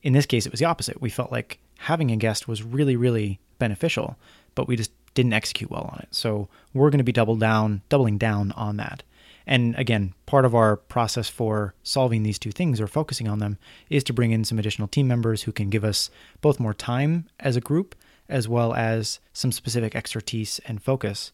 In 0.04 0.14
this 0.14 0.26
case, 0.26 0.46
it 0.46 0.52
was 0.52 0.60
the 0.60 0.68
opposite. 0.68 1.02
We 1.02 1.10
felt 1.10 1.32
like 1.32 1.60
having 1.80 2.12
a 2.12 2.16
guest 2.16 2.48
was 2.48 2.64
really, 2.64 2.96
really 2.96 3.40
beneficial, 3.60 4.18
but 4.54 4.68
we 4.68 4.76
just 4.76 4.92
didn't 5.14 5.34
execute 5.34 5.72
well 5.72 5.90
on 5.92 6.00
it. 6.00 6.10
So 6.12 6.50
we're 6.74 6.90
going 6.90 7.00
to 7.00 7.04
be 7.04 7.12
double 7.12 7.36
down, 7.36 7.82
doubling 7.90 8.18
down 8.18 8.52
on 8.52 8.78
that. 8.78 9.04
And 9.48 9.76
again, 9.76 10.14
part 10.26 10.46
of 10.46 10.56
our 10.56 10.76
process 10.76 11.30
for 11.30 11.74
solving 11.84 12.24
these 12.24 12.40
two 12.40 12.52
things 12.52 12.82
or 12.82 12.88
focusing 12.88 13.28
on 13.28 13.40
them 13.40 13.58
is 13.90 14.04
to 14.06 14.14
bring 14.14 14.32
in 14.32 14.44
some 14.44 14.60
additional 14.60 14.88
team 14.88 15.08
members 15.08 15.44
who 15.44 15.52
can 15.52 15.70
give 15.70 15.84
us 15.84 16.10
both 16.42 16.60
more 16.60 16.74
time 16.74 17.28
as 17.40 17.56
a 17.56 17.62
group 17.62 17.96
as 18.28 18.48
well 18.48 18.74
as 18.74 19.20
some 19.34 19.52
specific 19.52 19.96
expertise 19.96 20.60
and 20.66 20.82
focus. 20.82 21.32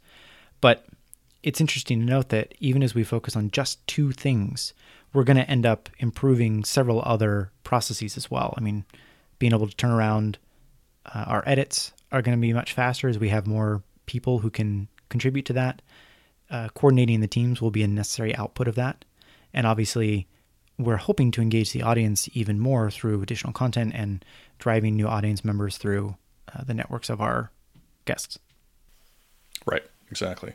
But 0.59 0.85
it's 1.43 1.61
interesting 1.61 1.99
to 1.99 2.05
note 2.05 2.29
that 2.29 2.53
even 2.59 2.83
as 2.83 2.93
we 2.93 3.03
focus 3.03 3.35
on 3.35 3.51
just 3.51 3.85
two 3.87 4.11
things, 4.11 4.73
we're 5.13 5.23
going 5.23 5.37
to 5.37 5.49
end 5.49 5.65
up 5.65 5.89
improving 5.99 6.63
several 6.63 7.01
other 7.05 7.51
processes 7.63 8.17
as 8.17 8.29
well. 8.29 8.53
I 8.57 8.61
mean, 8.61 8.85
being 9.39 9.53
able 9.53 9.67
to 9.67 9.75
turn 9.75 9.91
around 9.91 10.37
uh, 11.05 11.25
our 11.27 11.43
edits 11.45 11.93
are 12.11 12.21
going 12.21 12.37
to 12.37 12.41
be 12.41 12.53
much 12.53 12.73
faster 12.73 13.09
as 13.09 13.17
we 13.17 13.29
have 13.29 13.47
more 13.47 13.81
people 14.05 14.39
who 14.39 14.49
can 14.49 14.87
contribute 15.09 15.45
to 15.45 15.53
that. 15.53 15.81
Uh, 16.49 16.69
coordinating 16.75 17.21
the 17.21 17.27
teams 17.27 17.61
will 17.61 17.71
be 17.71 17.83
a 17.83 17.87
necessary 17.87 18.35
output 18.35 18.67
of 18.67 18.75
that. 18.75 19.05
And 19.53 19.65
obviously, 19.65 20.27
we're 20.77 20.97
hoping 20.97 21.31
to 21.31 21.41
engage 21.41 21.71
the 21.71 21.81
audience 21.81 22.29
even 22.33 22.59
more 22.59 22.91
through 22.91 23.21
additional 23.21 23.53
content 23.53 23.93
and 23.95 24.23
driving 24.59 24.95
new 24.95 25.07
audience 25.07 25.43
members 25.43 25.77
through 25.77 26.15
uh, 26.53 26.63
the 26.63 26.73
networks 26.73 27.09
of 27.09 27.21
our 27.21 27.51
guests. 28.05 28.37
Right, 29.65 29.83
exactly. 30.09 30.53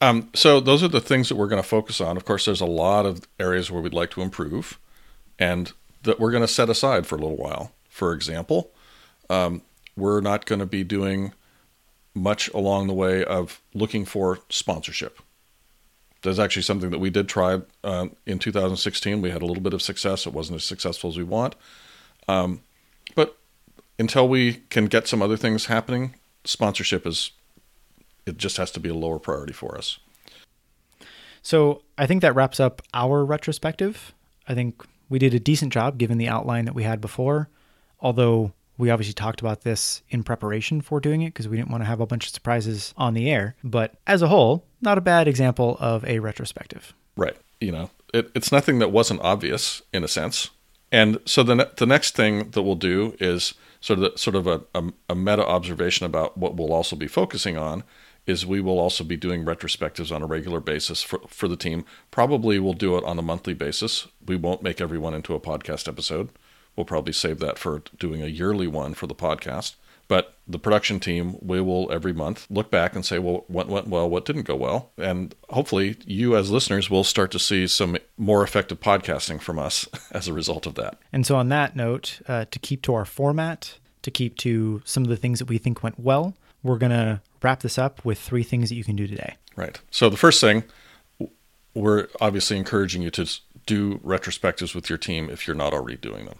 Um, 0.00 0.30
so 0.34 0.60
those 0.60 0.82
are 0.82 0.88
the 0.88 1.00
things 1.00 1.28
that 1.28 1.36
we're 1.36 1.48
going 1.48 1.62
to 1.62 1.68
focus 1.68 2.00
on. 2.00 2.16
Of 2.16 2.24
course, 2.24 2.44
there's 2.44 2.60
a 2.60 2.66
lot 2.66 3.06
of 3.06 3.26
areas 3.38 3.70
where 3.70 3.80
we'd 3.80 3.94
like 3.94 4.10
to 4.10 4.22
improve, 4.22 4.78
and 5.38 5.72
that 6.02 6.20
we're 6.20 6.30
going 6.30 6.42
to 6.42 6.48
set 6.48 6.68
aside 6.68 7.06
for 7.06 7.16
a 7.16 7.18
little 7.18 7.36
while. 7.36 7.72
For 7.88 8.12
example, 8.12 8.70
um, 9.30 9.62
we're 9.96 10.20
not 10.20 10.46
going 10.46 10.58
to 10.58 10.66
be 10.66 10.84
doing 10.84 11.32
much 12.14 12.48
along 12.50 12.86
the 12.86 12.94
way 12.94 13.24
of 13.24 13.60
looking 13.72 14.04
for 14.04 14.40
sponsorship. 14.48 15.20
That's 16.22 16.38
actually 16.38 16.62
something 16.62 16.90
that 16.90 17.00
we 17.00 17.10
did 17.10 17.28
try 17.28 17.60
uh, 17.82 18.06
in 18.24 18.38
2016. 18.38 19.20
We 19.20 19.30
had 19.30 19.42
a 19.42 19.46
little 19.46 19.62
bit 19.62 19.74
of 19.74 19.82
success. 19.82 20.26
It 20.26 20.32
wasn't 20.32 20.56
as 20.56 20.64
successful 20.64 21.10
as 21.10 21.18
we 21.18 21.24
want. 21.24 21.54
Um, 22.28 22.60
but 23.14 23.36
until 23.98 24.26
we 24.28 24.54
can 24.70 24.86
get 24.86 25.06
some 25.06 25.20
other 25.20 25.36
things 25.36 25.66
happening, 25.66 26.14
sponsorship 26.44 27.06
is 27.06 27.32
it 28.26 28.36
just 28.36 28.56
has 28.56 28.70
to 28.72 28.80
be 28.80 28.88
a 28.88 28.94
lower 28.94 29.18
priority 29.18 29.52
for 29.52 29.76
us. 29.76 29.98
So 31.42 31.82
I 31.98 32.06
think 32.06 32.22
that 32.22 32.34
wraps 32.34 32.58
up 32.58 32.82
our 32.94 33.24
retrospective. 33.24 34.14
I 34.48 34.54
think 34.54 34.82
we 35.08 35.18
did 35.18 35.34
a 35.34 35.40
decent 35.40 35.72
job 35.72 35.98
given 35.98 36.18
the 36.18 36.28
outline 36.28 36.64
that 36.64 36.74
we 36.74 36.84
had 36.84 37.00
before, 37.00 37.48
although 38.00 38.52
we 38.78 38.90
obviously 38.90 39.14
talked 39.14 39.40
about 39.40 39.60
this 39.62 40.02
in 40.10 40.22
preparation 40.24 40.80
for 40.80 41.00
doing 41.00 41.22
it 41.22 41.28
because 41.28 41.46
we 41.46 41.56
didn't 41.56 41.70
want 41.70 41.82
to 41.82 41.86
have 41.86 42.00
a 42.00 42.06
bunch 42.06 42.26
of 42.26 42.32
surprises 42.32 42.94
on 42.96 43.14
the 43.14 43.30
air. 43.30 43.54
But 43.62 43.94
as 44.06 44.22
a 44.22 44.28
whole, 44.28 44.64
not 44.80 44.98
a 44.98 45.02
bad 45.02 45.28
example 45.28 45.76
of 45.80 46.04
a 46.06 46.18
retrospective. 46.18 46.94
Right. 47.16 47.36
You 47.60 47.72
know, 47.72 47.90
it, 48.12 48.30
it's 48.34 48.50
nothing 48.50 48.78
that 48.80 48.90
wasn't 48.90 49.20
obvious 49.20 49.82
in 49.92 50.02
a 50.02 50.08
sense. 50.08 50.50
And 50.90 51.18
so 51.24 51.42
the 51.42 51.54
ne- 51.56 51.70
the 51.76 51.86
next 51.86 52.16
thing 52.16 52.50
that 52.50 52.62
we'll 52.62 52.74
do 52.74 53.16
is 53.20 53.54
sort 53.80 53.98
of 53.98 54.12
the, 54.12 54.18
sort 54.18 54.36
of 54.36 54.46
a, 54.46 54.62
a, 54.74 54.84
a 55.10 55.14
meta 55.14 55.46
observation 55.46 56.06
about 56.06 56.36
what 56.36 56.56
we'll 56.56 56.72
also 56.72 56.96
be 56.96 57.08
focusing 57.08 57.56
on 57.56 57.84
is 58.26 58.46
we 58.46 58.60
will 58.60 58.78
also 58.78 59.04
be 59.04 59.16
doing 59.16 59.44
retrospectives 59.44 60.14
on 60.14 60.22
a 60.22 60.26
regular 60.26 60.60
basis 60.60 61.02
for, 61.02 61.20
for 61.28 61.48
the 61.48 61.56
team. 61.56 61.84
Probably 62.10 62.58
we'll 62.58 62.72
do 62.72 62.96
it 62.96 63.04
on 63.04 63.18
a 63.18 63.22
monthly 63.22 63.54
basis. 63.54 64.06
We 64.24 64.36
won't 64.36 64.62
make 64.62 64.80
everyone 64.80 65.14
into 65.14 65.34
a 65.34 65.40
podcast 65.40 65.88
episode. 65.88 66.30
We'll 66.76 66.86
probably 66.86 67.12
save 67.12 67.38
that 67.40 67.58
for 67.58 67.82
doing 67.98 68.22
a 68.22 68.26
yearly 68.26 68.66
one 68.66 68.94
for 68.94 69.06
the 69.06 69.14
podcast. 69.14 69.76
But 70.06 70.36
the 70.46 70.58
production 70.58 71.00
team, 71.00 71.36
we 71.40 71.60
will 71.60 71.90
every 71.90 72.12
month 72.12 72.46
look 72.50 72.70
back 72.70 72.94
and 72.94 73.04
say, 73.06 73.18
well, 73.18 73.44
what 73.48 73.68
went 73.68 73.88
well, 73.88 74.08
what 74.08 74.26
didn't 74.26 74.42
go 74.42 74.54
well. 74.54 74.90
And 74.98 75.34
hopefully, 75.48 75.96
you 76.04 76.36
as 76.36 76.50
listeners 76.50 76.90
will 76.90 77.04
start 77.04 77.30
to 77.30 77.38
see 77.38 77.66
some 77.66 77.96
more 78.18 78.42
effective 78.42 78.80
podcasting 78.80 79.40
from 79.40 79.58
us 79.58 79.88
as 80.10 80.28
a 80.28 80.34
result 80.34 80.66
of 80.66 80.74
that. 80.74 80.98
And 81.12 81.26
so, 81.26 81.36
on 81.36 81.48
that 81.48 81.74
note, 81.74 82.20
uh, 82.28 82.44
to 82.50 82.58
keep 82.58 82.82
to 82.82 82.94
our 82.94 83.06
format, 83.06 83.78
to 84.02 84.10
keep 84.10 84.36
to 84.38 84.82
some 84.84 85.04
of 85.04 85.08
the 85.08 85.16
things 85.16 85.38
that 85.38 85.48
we 85.48 85.56
think 85.56 85.82
went 85.82 85.98
well, 85.98 86.34
we're 86.62 86.78
going 86.78 86.92
to 86.92 87.22
wrap 87.44 87.60
this 87.60 87.78
up 87.78 88.04
with 88.04 88.18
three 88.18 88.42
things 88.42 88.68
that 88.70 88.74
you 88.74 88.84
can 88.84 88.96
do 88.96 89.06
today. 89.06 89.36
Right. 89.56 89.80
So 89.90 90.08
the 90.08 90.16
first 90.16 90.40
thing, 90.40 90.64
we're 91.74 92.08
obviously 92.20 92.56
encouraging 92.56 93.02
you 93.02 93.10
to 93.10 93.30
do 93.66 93.98
retrospectives 93.98 94.74
with 94.74 94.88
your 94.88 94.98
team 94.98 95.30
if 95.30 95.46
you're 95.46 95.56
not 95.56 95.72
already 95.72 95.96
doing 95.96 96.26
them. 96.26 96.38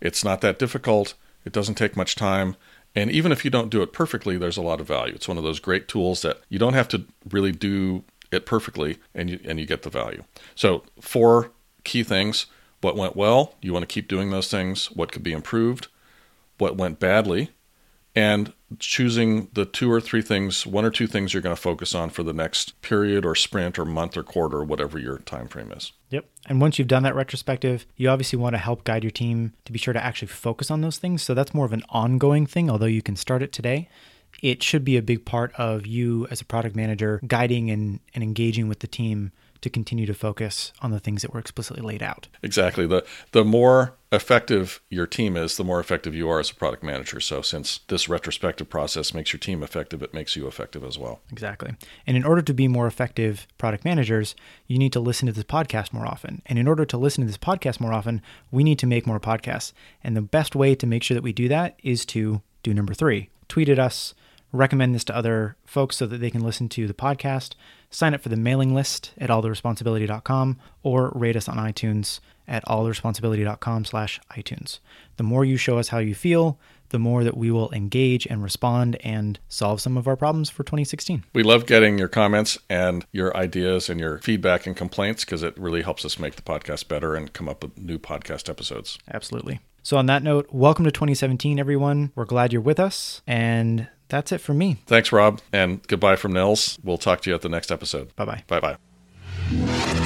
It's 0.00 0.24
not 0.24 0.40
that 0.40 0.58
difficult. 0.58 1.14
It 1.44 1.52
doesn't 1.52 1.76
take 1.76 1.96
much 1.96 2.14
time. 2.14 2.56
And 2.94 3.10
even 3.10 3.30
if 3.30 3.44
you 3.44 3.50
don't 3.50 3.70
do 3.70 3.82
it 3.82 3.92
perfectly, 3.92 4.36
there's 4.38 4.56
a 4.56 4.62
lot 4.62 4.80
of 4.80 4.86
value. 4.86 5.14
It's 5.14 5.28
one 5.28 5.36
of 5.36 5.44
those 5.44 5.60
great 5.60 5.86
tools 5.86 6.22
that 6.22 6.40
you 6.48 6.58
don't 6.58 6.74
have 6.74 6.88
to 6.88 7.04
really 7.30 7.52
do 7.52 8.04
it 8.32 8.46
perfectly 8.46 8.98
and 9.14 9.30
you 9.30 9.40
and 9.44 9.60
you 9.60 9.66
get 9.66 9.82
the 9.82 9.90
value. 9.90 10.24
So, 10.54 10.82
four 11.00 11.52
key 11.84 12.02
things. 12.02 12.46
What 12.80 12.96
went 12.96 13.16
well, 13.16 13.54
you 13.60 13.72
want 13.72 13.82
to 13.82 13.92
keep 13.92 14.08
doing 14.08 14.30
those 14.30 14.50
things. 14.50 14.86
What 14.92 15.12
could 15.12 15.22
be 15.22 15.32
improved? 15.32 15.88
What 16.58 16.76
went 16.76 17.00
badly, 17.00 17.50
and 18.16 18.54
choosing 18.78 19.48
the 19.52 19.66
two 19.66 19.92
or 19.92 20.00
three 20.00 20.22
things, 20.22 20.66
one 20.66 20.86
or 20.86 20.90
two 20.90 21.06
things 21.06 21.34
you're 21.34 21.42
going 21.42 21.54
to 21.54 21.60
focus 21.60 21.94
on 21.94 22.08
for 22.08 22.22
the 22.22 22.32
next 22.32 22.80
period 22.80 23.26
or 23.26 23.34
sprint 23.34 23.78
or 23.78 23.84
month 23.84 24.16
or 24.16 24.22
quarter, 24.22 24.64
whatever 24.64 24.98
your 24.98 25.18
time 25.18 25.46
frame 25.46 25.70
is. 25.70 25.92
Yep. 26.08 26.24
And 26.46 26.58
once 26.60 26.78
you've 26.78 26.88
done 26.88 27.02
that 27.02 27.14
retrospective, 27.14 27.84
you 27.96 28.08
obviously 28.08 28.38
want 28.38 28.54
to 28.54 28.58
help 28.58 28.84
guide 28.84 29.04
your 29.04 29.10
team 29.10 29.52
to 29.66 29.72
be 29.72 29.78
sure 29.78 29.92
to 29.92 30.02
actually 30.02 30.28
focus 30.28 30.70
on 30.70 30.80
those 30.80 30.96
things. 30.96 31.22
So 31.22 31.34
that's 31.34 31.52
more 31.52 31.66
of 31.66 31.74
an 31.74 31.82
ongoing 31.90 32.46
thing, 32.46 32.70
although 32.70 32.86
you 32.86 33.02
can 33.02 33.16
start 33.16 33.42
it 33.42 33.52
today. 33.52 33.90
It 34.42 34.62
should 34.62 34.84
be 34.84 34.96
a 34.96 35.02
big 35.02 35.26
part 35.26 35.52
of 35.56 35.86
you 35.86 36.26
as 36.30 36.40
a 36.40 36.44
product 36.46 36.74
manager 36.74 37.20
guiding 37.26 37.70
and, 37.70 38.00
and 38.14 38.24
engaging 38.24 38.66
with 38.66 38.80
the 38.80 38.86
team 38.86 39.30
to 39.66 39.70
continue 39.70 40.06
to 40.06 40.14
focus 40.14 40.72
on 40.80 40.92
the 40.92 41.00
things 41.00 41.22
that 41.22 41.34
were 41.34 41.40
explicitly 41.40 41.82
laid 41.82 42.02
out. 42.02 42.28
Exactly. 42.42 42.86
The 42.86 43.04
the 43.32 43.44
more 43.44 43.94
effective 44.12 44.80
your 44.88 45.06
team 45.06 45.36
is, 45.36 45.56
the 45.56 45.64
more 45.64 45.80
effective 45.80 46.14
you 46.14 46.30
are 46.30 46.38
as 46.38 46.50
a 46.50 46.54
product 46.54 46.84
manager. 46.84 47.18
So 47.18 47.42
since 47.42 47.80
this 47.88 48.08
retrospective 48.08 48.70
process 48.70 49.12
makes 49.12 49.32
your 49.32 49.40
team 49.40 49.64
effective, 49.64 50.02
it 50.02 50.14
makes 50.14 50.36
you 50.36 50.46
effective 50.46 50.84
as 50.84 50.96
well. 50.96 51.20
Exactly. 51.32 51.74
And 52.06 52.16
in 52.16 52.24
order 52.24 52.42
to 52.42 52.54
be 52.54 52.68
more 52.68 52.86
effective 52.86 53.48
product 53.58 53.84
managers, 53.84 54.36
you 54.68 54.78
need 54.78 54.92
to 54.92 55.00
listen 55.00 55.26
to 55.26 55.32
this 55.32 55.44
podcast 55.44 55.92
more 55.92 56.06
often. 56.06 56.42
And 56.46 56.58
in 56.58 56.68
order 56.68 56.84
to 56.84 56.96
listen 56.96 57.22
to 57.22 57.26
this 57.26 57.36
podcast 57.36 57.80
more 57.80 57.92
often, 57.92 58.22
we 58.52 58.62
need 58.62 58.78
to 58.78 58.86
make 58.86 59.06
more 59.06 59.20
podcasts. 59.20 59.72
And 60.04 60.16
the 60.16 60.22
best 60.22 60.54
way 60.54 60.76
to 60.76 60.86
make 60.86 61.02
sure 61.02 61.16
that 61.16 61.24
we 61.24 61.32
do 61.32 61.48
that 61.48 61.78
is 61.82 62.06
to 62.06 62.40
do 62.62 62.72
number 62.72 62.94
3. 62.94 63.28
Tweet 63.48 63.68
at 63.68 63.80
us, 63.80 64.14
recommend 64.52 64.94
this 64.94 65.04
to 65.04 65.16
other 65.16 65.56
folks 65.64 65.96
so 65.96 66.06
that 66.06 66.18
they 66.18 66.30
can 66.30 66.44
listen 66.44 66.68
to 66.68 66.86
the 66.86 66.94
podcast 66.94 67.54
sign 67.90 68.14
up 68.14 68.20
for 68.20 68.28
the 68.28 68.36
mailing 68.36 68.74
list 68.74 69.12
at 69.18 69.30
alltheresponsibility.com 69.30 70.58
or 70.82 71.12
rate 71.14 71.36
us 71.36 71.48
on 71.48 71.56
iTunes 71.56 72.20
at 72.48 72.64
alltheresponsibility.com 72.66 73.84
slash 73.84 74.20
iTunes. 74.30 74.78
The 75.16 75.22
more 75.22 75.44
you 75.44 75.56
show 75.56 75.78
us 75.78 75.88
how 75.88 75.98
you 75.98 76.14
feel, 76.14 76.58
the 76.90 76.98
more 76.98 77.24
that 77.24 77.36
we 77.36 77.50
will 77.50 77.72
engage 77.72 78.26
and 78.26 78.42
respond 78.42 78.96
and 79.00 79.38
solve 79.48 79.80
some 79.80 79.96
of 79.96 80.06
our 80.06 80.16
problems 80.16 80.50
for 80.50 80.62
2016. 80.62 81.24
We 81.34 81.42
love 81.42 81.66
getting 81.66 81.98
your 81.98 82.08
comments 82.08 82.58
and 82.70 83.04
your 83.12 83.36
ideas 83.36 83.88
and 83.88 83.98
your 83.98 84.18
feedback 84.18 84.66
and 84.66 84.76
complaints 84.76 85.24
because 85.24 85.42
it 85.42 85.58
really 85.58 85.82
helps 85.82 86.04
us 86.04 86.18
make 86.18 86.36
the 86.36 86.42
podcast 86.42 86.88
better 86.88 87.14
and 87.14 87.32
come 87.32 87.48
up 87.48 87.62
with 87.62 87.76
new 87.78 87.98
podcast 87.98 88.48
episodes. 88.48 88.98
Absolutely. 89.12 89.60
So, 89.82 89.96
on 89.96 90.06
that 90.06 90.24
note, 90.24 90.48
welcome 90.50 90.84
to 90.84 90.90
2017, 90.90 91.60
everyone. 91.60 92.10
We're 92.16 92.24
glad 92.24 92.52
you're 92.52 92.60
with 92.60 92.80
us. 92.80 93.22
And 93.24 93.88
that's 94.08 94.32
it 94.32 94.38
for 94.38 94.54
me. 94.54 94.78
Thanks, 94.86 95.12
Rob. 95.12 95.40
And 95.52 95.86
goodbye 95.86 96.16
from 96.16 96.32
Nils. 96.32 96.78
We'll 96.82 96.98
talk 96.98 97.20
to 97.22 97.30
you 97.30 97.34
at 97.34 97.42
the 97.42 97.48
next 97.48 97.70
episode. 97.70 98.14
Bye 98.16 98.24
bye. 98.24 98.44
Bye 98.46 98.60
bye. 99.50 100.05